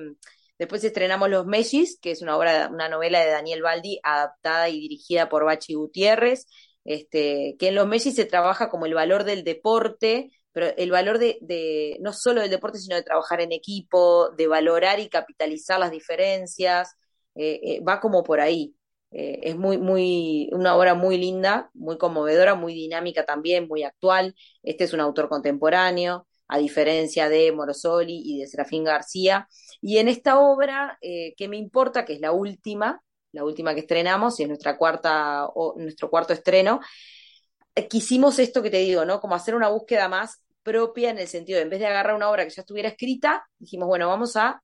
[0.60, 4.78] Después estrenamos Los Mellis, que es una obra, una novela de Daniel Baldi, adaptada y
[4.78, 6.46] dirigida por Bachi Gutiérrez,
[6.84, 11.18] este, que en Los Mellis se trabaja como el valor del deporte, pero el valor
[11.18, 15.90] de, no solo del deporte, sino de trabajar en equipo, de valorar y capitalizar las
[15.90, 16.96] diferencias,
[17.34, 18.74] eh, eh, va como por ahí.
[19.12, 24.34] Eh, es muy, muy, una obra muy linda, muy conmovedora, muy dinámica también, muy actual.
[24.62, 29.48] Este es un autor contemporáneo a diferencia de Morosoli y de Serafín García.
[29.80, 34.38] Y en esta obra, que me importa, que es la última, la última que estrenamos,
[34.40, 36.80] y es nuestra cuarta, o, nuestro cuarto estreno,
[37.88, 39.20] quisimos esto que te digo, ¿no?
[39.20, 42.30] Como hacer una búsqueda más propia en el sentido de, en vez de agarrar una
[42.30, 44.62] obra que ya estuviera escrita, dijimos, bueno, vamos a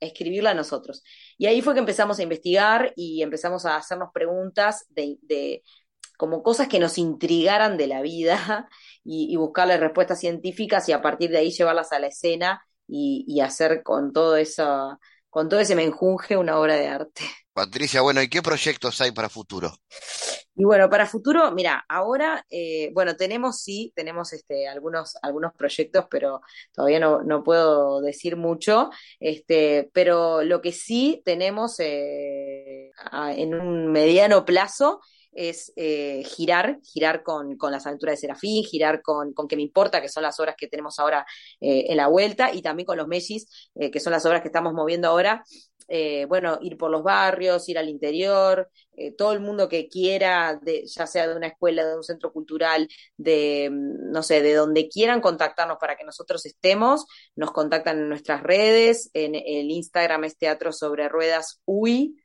[0.00, 1.02] escribirla nosotros.
[1.38, 5.62] Y ahí fue que empezamos a investigar y empezamos a hacernos preguntas de, de
[6.16, 8.68] como cosas que nos intrigaran de la vida
[9.04, 13.24] y, y, buscarle respuestas científicas y a partir de ahí llevarlas a la escena y,
[13.26, 14.98] y hacer con todo eso,
[15.30, 17.24] con todo ese menjunje una obra de arte.
[17.54, 19.72] Patricia, bueno, ¿y qué proyectos hay para futuro?
[20.56, 26.06] Y bueno, para futuro, mira, ahora, eh, bueno, tenemos sí, tenemos este, algunos, algunos proyectos,
[26.10, 26.40] pero
[26.72, 28.90] todavía no, no puedo decir mucho,
[29.20, 35.00] este, pero lo que sí tenemos eh, en un mediano plazo
[35.32, 39.62] es eh, girar, girar con, con, las aventuras de Serafín, girar con, con Que me
[39.62, 41.26] importa, que son las obras que tenemos ahora
[41.60, 45.08] en la vuelta, y también con los Mellis, que son las obras que estamos moviendo
[45.08, 45.44] ahora.
[45.88, 50.60] Eh, bueno, ir por los barrios, ir al interior, eh, todo el mundo que quiera,
[50.86, 54.88] ya sea de una escuela, de un centro cultural, de, mm, no sé, de donde
[54.88, 57.06] quieran contactarnos para que nosotros estemos,
[57.36, 62.16] nos contactan en nuestras redes, en el Instagram es Teatro sobre Ruedas UI,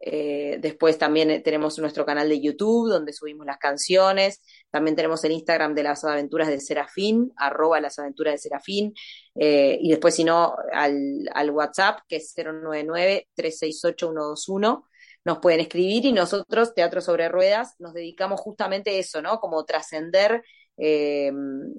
[0.00, 4.42] eh, después también tenemos nuestro canal de YouTube donde subimos las canciones.
[4.70, 8.94] También tenemos el Instagram de las aventuras de Serafín, arroba las aventuras de Serafín.
[9.34, 14.84] Eh, y después, si no, al, al WhatsApp, que es 099-368-121,
[15.24, 19.40] nos pueden escribir y nosotros, Teatro sobre Ruedas, nos dedicamos justamente a eso, ¿no?
[19.40, 20.44] Como trascender
[20.78, 21.32] eh,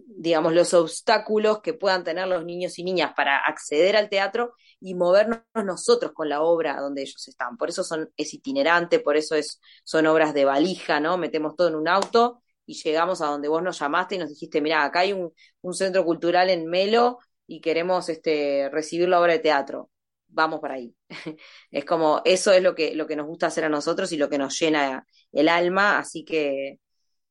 [0.07, 4.95] digamos, los obstáculos que puedan tener los niños y niñas para acceder al teatro y
[4.95, 7.57] movernos nosotros con la obra donde ellos están.
[7.57, 11.17] Por eso son, es itinerante, por eso es, son obras de valija, ¿no?
[11.17, 14.61] Metemos todo en un auto y llegamos a donde vos nos llamaste y nos dijiste,
[14.61, 15.33] mira, acá hay un,
[15.73, 19.89] centro cultural en Melo y queremos este, recibir la obra de teatro.
[20.27, 20.93] Vamos para ahí.
[21.71, 24.29] es como, eso es lo que, lo que nos gusta hacer a nosotros y lo
[24.29, 26.79] que nos llena el alma, así que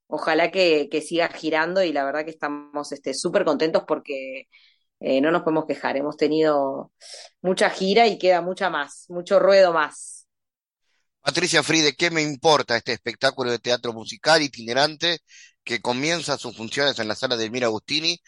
[0.07, 4.49] ojalá que, que siga girando y la verdad que estamos súper este, contentos porque
[5.01, 5.97] eh, no nos podemos quejar.
[5.97, 6.93] Hemos tenido
[7.43, 10.27] mucha gira y queda mucha más, mucho ruedo más.
[11.21, 15.19] Patricia Fride, ¿qué me importa este espectáculo de teatro musical itinerante
[15.65, 18.21] que comienza sus funciones en la sala de Mira Agustini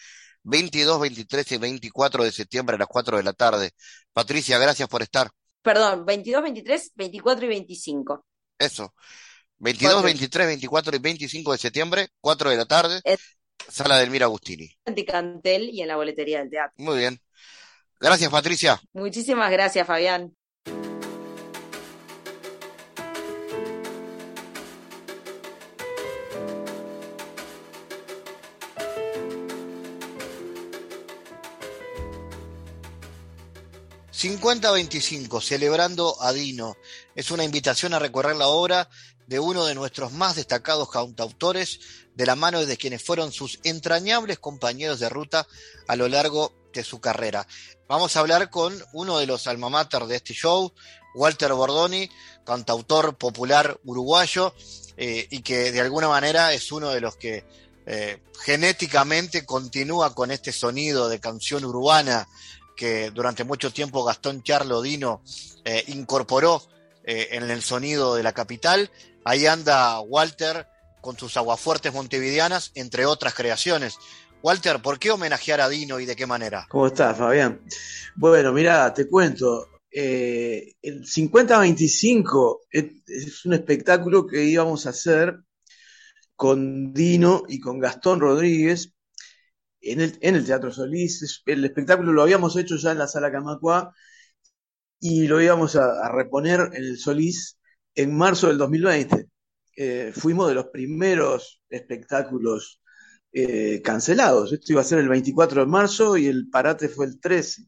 [0.42, 3.70] 22, 23 y 24 de septiembre a las 4 de la tarde.
[4.12, 5.30] Patricia, gracias por estar.
[5.62, 8.26] Perdón, 22, 23, 24 y 25.
[8.58, 8.94] Eso.
[9.58, 13.02] 22, 23, 24 y 25 de septiembre, 4 de la tarde,
[13.68, 14.70] sala del Mira Agustini.
[14.84, 16.74] En Cantel y en la boletería del teatro.
[16.76, 17.20] Muy bien.
[18.00, 18.80] Gracias, Patricia.
[18.92, 20.32] Muchísimas gracias, Fabián.
[34.18, 36.76] 50-25, celebrando a Dino.
[37.14, 38.88] Es una invitación a recorrer la obra
[39.28, 41.80] de uno de nuestros más destacados cantautores,
[42.14, 45.46] de la mano de quienes fueron sus entrañables compañeros de ruta
[45.86, 47.46] a lo largo de su carrera.
[47.88, 50.72] Vamos a hablar con uno de los alma mater de este show,
[51.14, 52.08] Walter Bordoni,
[52.44, 54.54] cantautor popular uruguayo,
[54.96, 57.44] eh, y que de alguna manera es uno de los que
[57.86, 62.28] eh, genéticamente continúa con este sonido de canción urbana
[62.76, 65.22] que durante mucho tiempo Gastón Charlodino
[65.64, 66.62] eh, incorporó
[67.10, 68.90] en el sonido de la capital.
[69.28, 70.66] Ahí anda Walter
[71.02, 73.98] con sus aguafuertes montevideanas, entre otras creaciones.
[74.42, 76.66] Walter, ¿por qué homenajear a Dino y de qué manera?
[76.70, 77.60] ¿Cómo estás, Fabián?
[78.16, 79.68] Bueno, mira, te cuento.
[79.90, 85.40] Eh, el 50-25 es un espectáculo que íbamos a hacer
[86.34, 88.94] con Dino y con Gastón Rodríguez
[89.82, 91.42] en el, Teatro Solís.
[91.44, 93.92] El espectáculo lo habíamos hecho ya en la Sala Camacua
[94.98, 97.57] y lo íbamos a, reponer en el Solís
[97.98, 99.28] en marzo del 2020.
[99.76, 102.80] Eh, fuimos de los primeros espectáculos
[103.32, 104.52] eh, cancelados.
[104.52, 107.64] Esto iba a ser el 24 de marzo y el parate fue el 13.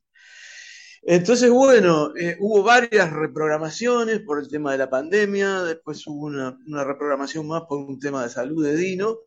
[1.02, 6.56] Entonces, bueno, eh, hubo varias reprogramaciones por el tema de la pandemia, después hubo una,
[6.66, 9.20] una, reprogramación más por un tema de salud de Dino,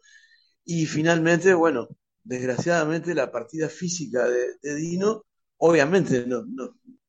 [0.63, 1.89] y finalmente, bueno,
[2.23, 5.25] desgraciadamente la partida física de, Dino,
[5.57, 6.25] obviamente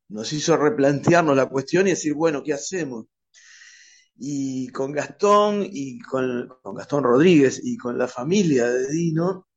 [0.09, 3.07] nos hizo replantearnos la cuestión y decir, bueno, ¿qué hacemos?
[4.17, 9.49] Y con Gastón y con, Gastón Rodríguez y con la familia de Dino,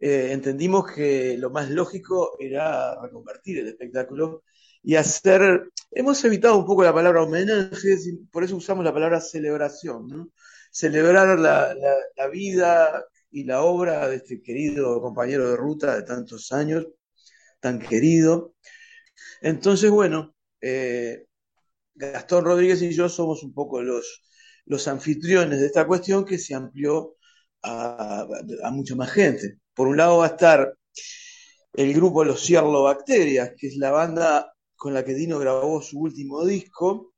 [0.00, 4.44] eh, entendimos que lo más lógico era reconvertir el espectáculo
[4.82, 7.96] y hacer, hemos evitado un poco la palabra homenaje,
[8.30, 10.32] por eso usamos la palabra celebración.
[10.70, 11.74] Celebrar la,
[12.16, 16.86] la vida y la obra de este querido compañero de ruta de tantos años,
[17.60, 18.54] tan querido.
[19.40, 21.26] Entonces, bueno, eh,
[21.94, 24.22] Gastón Rodríguez y yo somos un poco los,
[24.66, 27.16] los anfitriones de esta cuestión que se amplió
[27.62, 28.26] a,
[28.72, 29.58] mucha más gente.
[29.74, 30.74] Por un lado va a estar
[31.74, 36.44] el grupo Los Bacterias, que es la banda con la que Dino grabó su último
[36.44, 37.14] disco,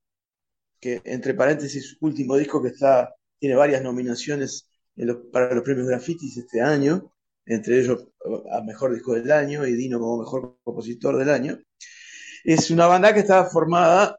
[0.81, 4.69] que entre paréntesis, último disco que está, tiene varias nominaciones
[5.33, 7.13] para los premios Graffitis este año,
[7.47, 8.07] entre ellos
[8.53, 11.59] a Mejor Disco del Año y Dino como Mejor Compositor del Año.
[12.45, 14.19] Es una banda que estaba formada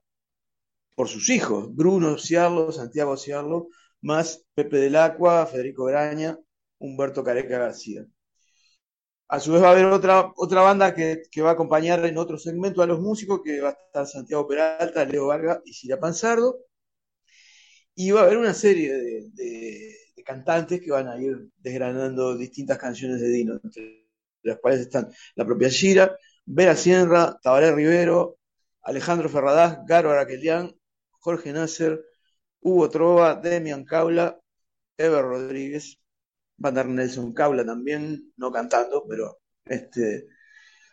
[0.95, 3.67] por sus hijos, Bruno Ciarlo, Santiago Ciarlo,
[4.01, 6.37] más Pepe del Acua, Federico Graña,
[6.79, 8.05] Humberto Careca García.
[9.27, 12.37] A su vez va a haber otra, otra banda que, va a acompañar en otro
[12.37, 16.59] segmento a los músicos, que va a estar Santiago Peralta, Leo Vargas y Cira Panzardo.
[17.95, 18.93] Y va a haber una serie
[19.33, 24.05] de cantantes que van a ir desgranando distintas canciones de Dino, entre
[24.43, 28.39] las cuales están la propia Gira, Vera Sierra, Tabaré Rivero,
[28.81, 30.75] Alejandro Ferradás, Garo Araquelian,
[31.25, 32.05] Jorge Nasser,
[32.61, 34.39] Hugo Trova, Demian Caula,
[34.95, 35.97] Ever Rodríguez,
[36.57, 40.27] Van der Nelson Caula también, no cantando, pero este,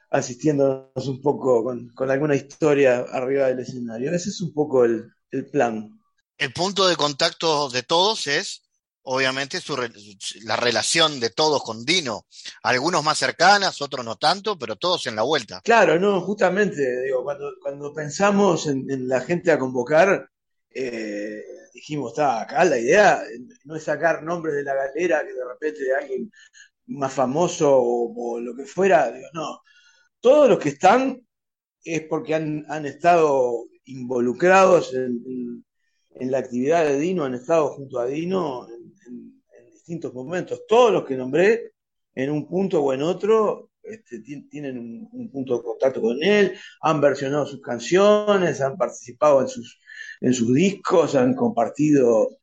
[0.08, 4.10] asistiéndonos un poco con, alguna historia arriba del escenario.
[4.14, 5.12] Ese es un poco el
[5.52, 6.00] plan.
[6.38, 8.61] El punto de contacto de todos es
[9.04, 9.76] obviamente su,
[10.44, 12.26] la relación de todos con Dino,
[12.62, 15.60] algunos más cercanas, otros no tanto, pero todos en la vuelta.
[15.64, 20.28] Claro, no, justamente, digo, cuando, cuando pensamos en, la gente a convocar,
[20.70, 21.42] eh,
[21.74, 23.22] dijimos, está acá la idea
[23.64, 26.30] no es sacar nombres de la galera que de repente alguien
[26.86, 29.62] más famoso o, lo que fuera, digo, no.
[30.20, 31.26] Todos los que están
[31.84, 35.64] es porque han, estado involucrados en,
[36.30, 38.81] la actividad de Dino, han estado junto a Dino en,
[40.14, 40.62] momentos.
[40.66, 41.72] Todos los que nombré,
[42.14, 47.00] en un punto o en otro, este, tienen un, punto de contacto con él, han
[47.00, 49.80] versionado sus canciones, han participado en sus,
[50.20, 52.38] en sus discos, han compartido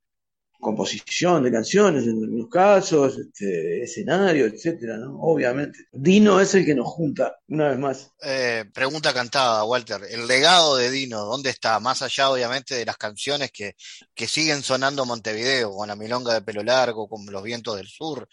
[0.60, 5.18] composición de canciones en algunos casos, este, escenario, etcétera, ¿no?
[5.22, 5.88] Obviamente.
[5.92, 8.12] Dino es el que nos junta, una vez más.
[8.22, 10.02] Eh, pregunta cantada, Walter.
[10.10, 11.80] El legado de Dino, ¿dónde está?
[11.80, 13.76] Más allá, obviamente, de las canciones que,
[14.14, 18.28] que siguen sonando Montevideo, con la milonga de pelo largo, con los vientos del sur.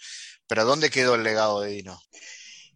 [0.49, 2.01] Pero ¿dónde quedó el legado de Dino?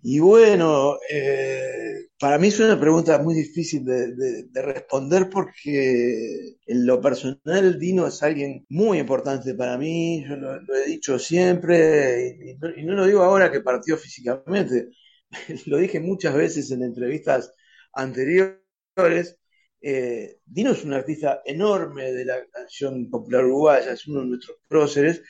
[0.03, 7.01] Y bueno, eh, para mí es una pregunta muy difícil de, responder porque en lo
[7.01, 12.29] personal Dino es alguien muy importante para mí, yo lo, he dicho siempre
[12.77, 14.89] y, no, lo digo ahora que partió físicamente,
[15.67, 17.53] lo dije muchas veces en entrevistas
[17.93, 19.39] anteriores.
[19.83, 24.59] Eh, Dino es un artista enorme de la canción popular uruguaya, es uno de nuestros
[24.69, 25.23] próceres,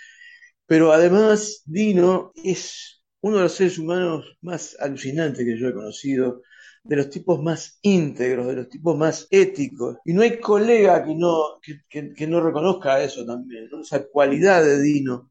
[0.66, 6.42] pero además Dino es uno de los seres humanos más alucinantes que yo he conocido,
[6.82, 9.98] de los tipos más íntegros, de los tipos más éticos.
[10.04, 15.30] Y no hay colega que no, que, no reconozca eso también, esa cualidad de Dino.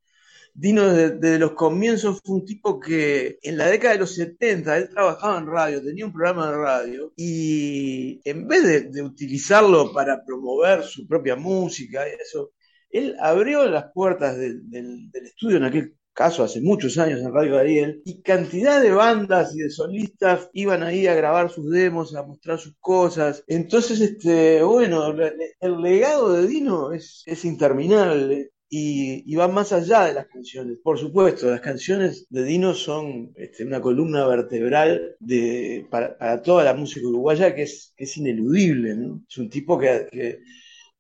[0.54, 4.90] Dino desde, los comienzos fue un tipo que en la década de los 70 él
[4.90, 10.84] trabajaba en radio, tenía un programa de radio y en vez de, utilizarlo para promover
[10.84, 12.52] su propia música y eso,
[12.90, 17.58] él abrió las puertas del, del estudio en aquel caso hace muchos años en Radio
[17.58, 22.24] Ariel, y cantidad de bandas y de solistas iban ahí a grabar sus demos, a
[22.24, 23.42] mostrar sus cosas.
[23.48, 25.16] Entonces, este, bueno,
[25.62, 28.52] el legado de Dino es, interminable.
[28.70, 30.78] Y, va más allá de las canciones.
[30.84, 36.74] Por supuesto, las canciones de Dino son este, una columna vertebral de, para, toda la
[36.74, 38.92] música uruguaya que es, es ineludible.
[39.30, 40.10] Es un tipo que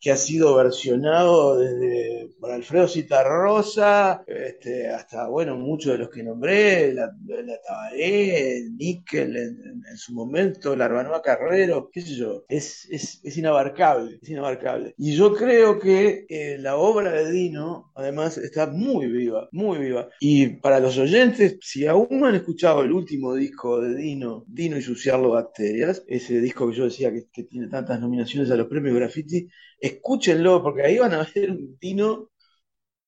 [0.08, 6.94] ha sido versionado desde por Alfredo Citarrosa este, hasta, bueno, muchos de los que nombré,
[6.94, 13.20] la, la Tabaré, Níquel en, su momento, la Arbanoa Carrero, qué sé yo, es, es,
[13.24, 14.94] es, inabarcable, es inabarcable.
[14.98, 20.10] Y yo creo que eh, la obra de Dino, además, está muy viva, muy viva.
[20.22, 24.78] Y para los oyentes, si aún no han escuchado el último disco de Dino, Dino
[24.78, 28.68] y sus bacterias, ese disco que yo decía que, que tiene tantas nominaciones a los
[28.68, 32.30] premios Graffiti, escúchenlo, porque ahí van a ver un Tino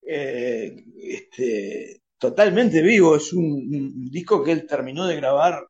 [0.02, 3.16] eh, este, totalmente vivo.
[3.16, 5.68] Es un, disco que él terminó de grabar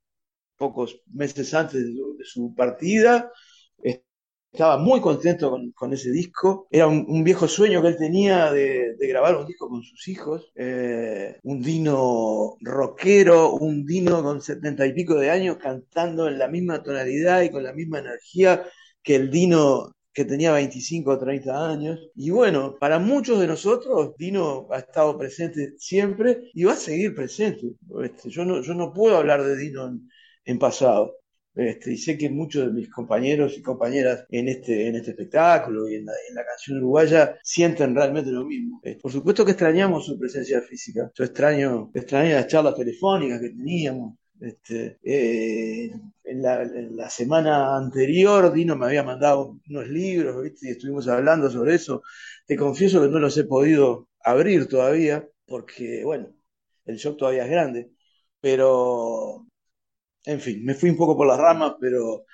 [0.58, 3.32] pocos meses antes de su, partida.
[4.52, 6.68] Estaba muy contento con, ese disco.
[6.70, 10.52] Era un, viejo sueño que él tenía de, grabar un disco con sus hijos.
[10.56, 16.50] Eh, un Dino rockero, un Dino con setenta y pico de años cantando en la
[16.50, 18.66] misma tonalidad y con la misma energía
[19.02, 22.00] que el Dino que tenía 25 o 30 años.
[22.16, 27.16] Y bueno, para muchos de nosotros, Dino ha estado presente siempre y va a seguir
[27.16, 27.74] presente.
[28.04, 30.00] Este, yo, no, yo no puedo hablar de Dino
[30.46, 31.18] en, pasado.
[31.54, 35.90] Este, y sé que muchos de mis compañeros y compañeras en este, en este espectáculo
[35.90, 38.80] y en la, canción uruguaya sienten realmente lo mismo.
[38.84, 41.12] Este, por supuesto que extrañamos su presencia física.
[41.14, 45.92] Yo extraño, extraño las charlas telefónicas que teníamos, este, eh,
[46.24, 52.04] en, la, semana anterior Dino me había mandado unos libros, y estuvimos hablando sobre eso.
[52.48, 56.34] Te confieso que no los he podido abrir todavía, porque, bueno,
[56.86, 57.92] el shock todavía es grande,
[58.42, 59.48] pero,
[60.26, 62.26] en fin, me fui un poco por las ramas, pero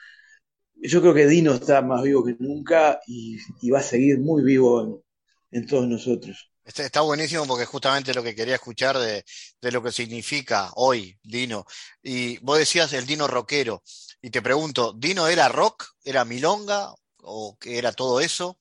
[0.76, 3.38] yo creo que Dino está más vivo que nunca y,
[3.72, 5.04] va a seguir muy vivo
[5.52, 6.52] en todos nosotros.
[6.68, 9.24] Está, buenísimo porque es justamente lo que quería escuchar de,
[9.72, 11.66] lo que significa hoy Dino.
[12.04, 13.82] Y vos decías el Dino rockero.
[14.22, 15.86] Y te pregunto, ¿Dino era rock?
[16.04, 16.94] ¿Era milonga?
[17.24, 18.60] ¿O qué era todo eso?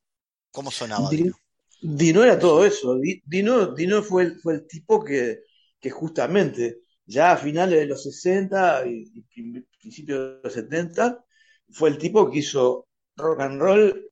[0.52, 1.34] ¿Cómo sonaba Dino?
[1.80, 2.96] Dino era todo eso.
[3.24, 5.40] Dino, Dino fue, el, fue el tipo que,
[5.80, 11.24] que justamente ya a finales de los 60 y, y principios de los 70
[11.72, 12.86] fue el tipo que hizo
[13.16, 14.10] rock and roll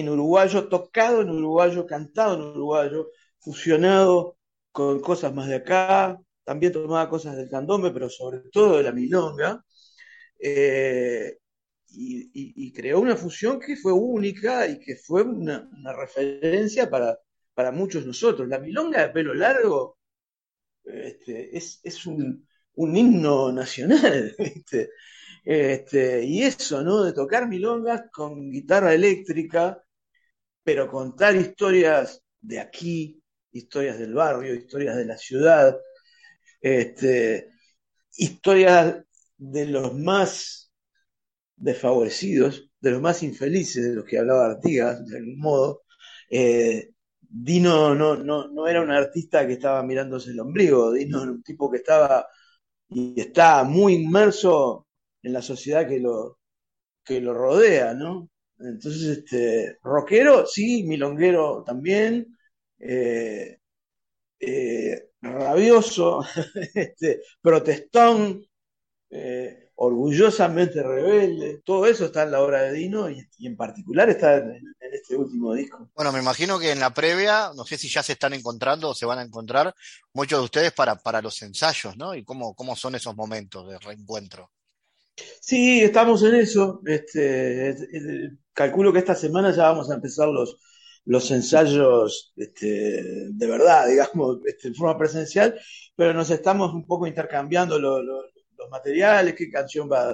[0.00, 4.36] en uruguayo, tocado en uruguayo, cantado en uruguayo, fusionado
[4.72, 8.92] con cosas más de acá, también tomaba cosas del candombe, pero sobre todo de la
[8.92, 9.64] milonga,
[10.38, 11.38] eh,
[11.88, 17.18] y, creó una fusión que fue única y que fue una, referencia para,
[17.54, 18.48] para muchos nosotros.
[18.48, 19.98] La milonga de pelo largo
[20.84, 24.34] este, es, un, un, himno nacional.
[25.46, 27.04] Este, y eso, ¿no?
[27.04, 29.80] De tocar milongas con guitarra eléctrica,
[30.66, 35.78] pero contar historias de aquí, historias del barrio, historias de la ciudad,
[36.60, 37.50] Este,
[38.16, 38.96] historias
[39.38, 40.72] de los más
[41.56, 45.82] desfavorecidos, de los más infelices, de los que hablaba Artigas, de algún modo.
[46.30, 46.90] Eh,
[47.20, 51.42] Dino no, no, no, era un artista que estaba mirándose el ombligo, Dino era un
[51.42, 52.26] tipo que estaba
[52.90, 54.86] y está muy inmerso
[55.22, 56.40] en la sociedad que lo,
[57.04, 58.30] que lo rodea, ¿no?
[58.58, 62.36] Entonces, este, rockero, sí, milonguero también,
[62.78, 63.58] eh,
[64.40, 66.24] eh, rabioso,
[66.74, 68.46] este, protestón,
[69.10, 74.36] eh, orgullosamente rebelde, todo eso está en la obra de Dino y, en particular está
[74.36, 75.90] en, este último disco.
[75.94, 78.94] Bueno, me imagino que en la previa, no sé si ya se están encontrando o
[78.94, 79.74] se van a encontrar
[80.14, 82.14] muchos de ustedes para, para los ensayos, ¿no?
[82.14, 84.50] Y cómo, cómo son esos momentos de reencuentro.
[85.40, 86.80] Sí, estamos en eso.
[86.84, 87.74] Este,
[88.52, 94.68] calculo que esta semana ya vamos a empezar los, ensayos este, de verdad, digamos, este,
[94.68, 95.58] en forma presencial,
[95.94, 100.10] pero nos estamos un poco intercambiando los materiales, qué canción va,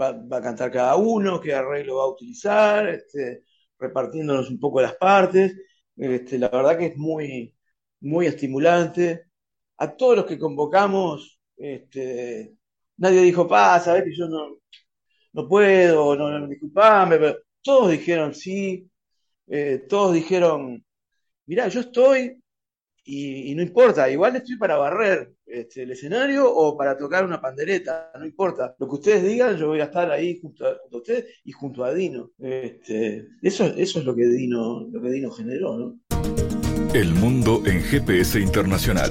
[0.00, 3.44] a cantar cada uno, qué arreglo va a utilizar, este,
[3.78, 5.54] repartiéndonos un poco las partes.
[5.96, 7.54] La verdad que es muy,
[8.26, 9.26] estimulante.
[9.78, 11.40] A todos los que convocamos,
[12.96, 14.58] nadie dijo, pa, sabes que yo no,
[15.32, 18.88] no puedo, no, no disculpame, pero todos dijeron sí,
[19.46, 20.84] eh, todos dijeron,
[21.46, 22.40] mirá, yo estoy
[23.06, 28.10] y, no importa, igual estoy para barrer este, el escenario o para tocar una pandereta,
[28.18, 28.74] no importa.
[28.78, 31.92] Lo que ustedes digan, yo voy a estar ahí junto a, ustedes y junto a
[31.92, 32.30] Dino.
[32.38, 36.00] Este, eso, es lo que Dino, lo que Dino generó, ¿no?
[36.94, 39.10] El mundo en GPS internacional.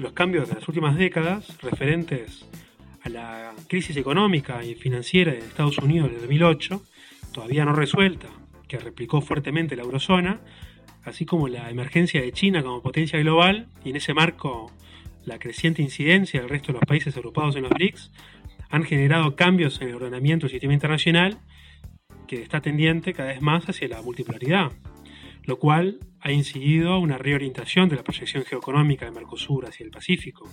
[0.00, 2.46] los cambios de las últimas décadas referentes
[3.02, 6.82] a la crisis económica y financiera de Estados Unidos de 2008,
[7.32, 8.28] todavía no resuelta,
[8.68, 10.40] que replicó fuertemente la eurozona,
[11.04, 14.72] así como la emergencia de China como potencia global y en ese marco
[15.24, 18.10] la creciente incidencia del resto de los países agrupados en los BRICS,
[18.70, 21.38] han generado cambios en el ordenamiento del sistema internacional
[22.26, 24.72] que está tendiente cada vez más hacia la multipolaridad
[25.44, 30.48] lo cual ha incidido una reorientación de la proyección geoeconómica de Mercosur hacia el Pacífico.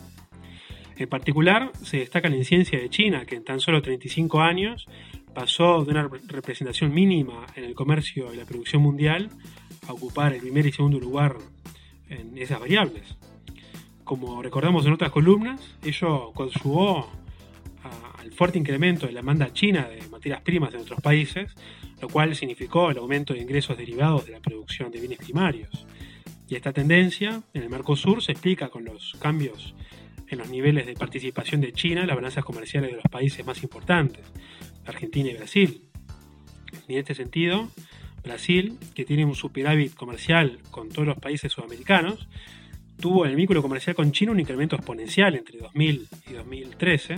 [0.95, 4.87] En particular, se destaca la incidencia de China, que en tan solo 35 años
[5.33, 9.29] pasó de una representación mínima en el comercio y la producción mundial
[9.87, 11.35] a ocupar el primer y segundo lugar
[12.09, 13.15] en esas variables.
[14.03, 17.07] Como recordamos en otras columnas, ello conjugó
[18.19, 21.53] al fuerte incremento de la demanda china de materias primas en otros países,
[22.01, 25.85] lo cual significó el aumento de ingresos derivados de la producción de bienes primarios.
[26.47, 29.75] Y esta tendencia en el Mercosur se explica con los cambios
[30.29, 33.63] en los niveles de participación de China en las balanzas comerciales de los países más
[33.63, 34.25] importantes,
[34.85, 35.83] Argentina y Brasil.
[36.87, 37.69] En este sentido,
[38.23, 42.27] Brasil, que tiene un superávit comercial con todos los países sudamericanos,
[42.99, 47.15] tuvo en el vínculo comercial con China un incremento exponencial entre 2000 y 2013,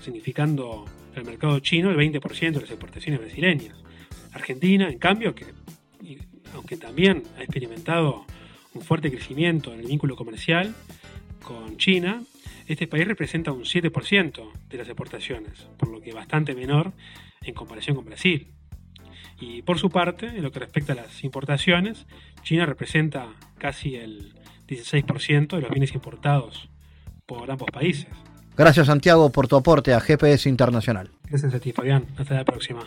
[0.00, 3.82] significando el mercado chino el 20% de las exportaciones brasileñas.
[4.32, 5.46] Argentina, en cambio, que
[6.54, 8.26] aunque también ha experimentado
[8.74, 10.74] un fuerte crecimiento en el vínculo comercial
[11.42, 12.22] con China,
[12.66, 16.92] este país representa un 7% de las exportaciones, por lo que bastante menor
[17.42, 18.48] en comparación con Brasil.
[19.40, 22.06] Y por su parte, en lo que respecta a las importaciones,
[22.42, 23.28] China representa
[23.58, 24.34] casi el
[24.68, 26.68] 16% de los bienes importados
[27.26, 28.06] por ambos países.
[28.56, 31.10] Gracias Santiago por tu aporte a GPS Internacional.
[31.28, 32.86] Gracias a ti Fabián, hasta la próxima.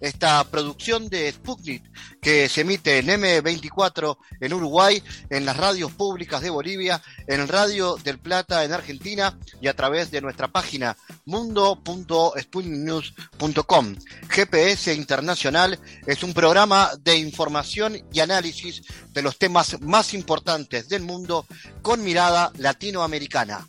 [0.00, 1.84] esta producción de Sputnik
[2.20, 7.96] que se emite en M24 en Uruguay, en las radios públicas de Bolivia, en Radio
[8.02, 13.96] del Plata en Argentina y a través de nuestra página mundo.sputniknews.com.
[14.28, 18.82] GPS Internacional es un programa de información y análisis
[19.12, 21.46] de los temas más importantes del mundo
[21.82, 23.68] con mirada latinoamericana.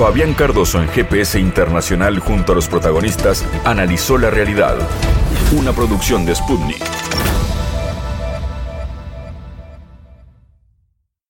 [0.00, 4.78] Fabián Cardoso en GPS Internacional junto a los protagonistas analizó la realidad.
[5.56, 7.19] Una producción de Sputnik.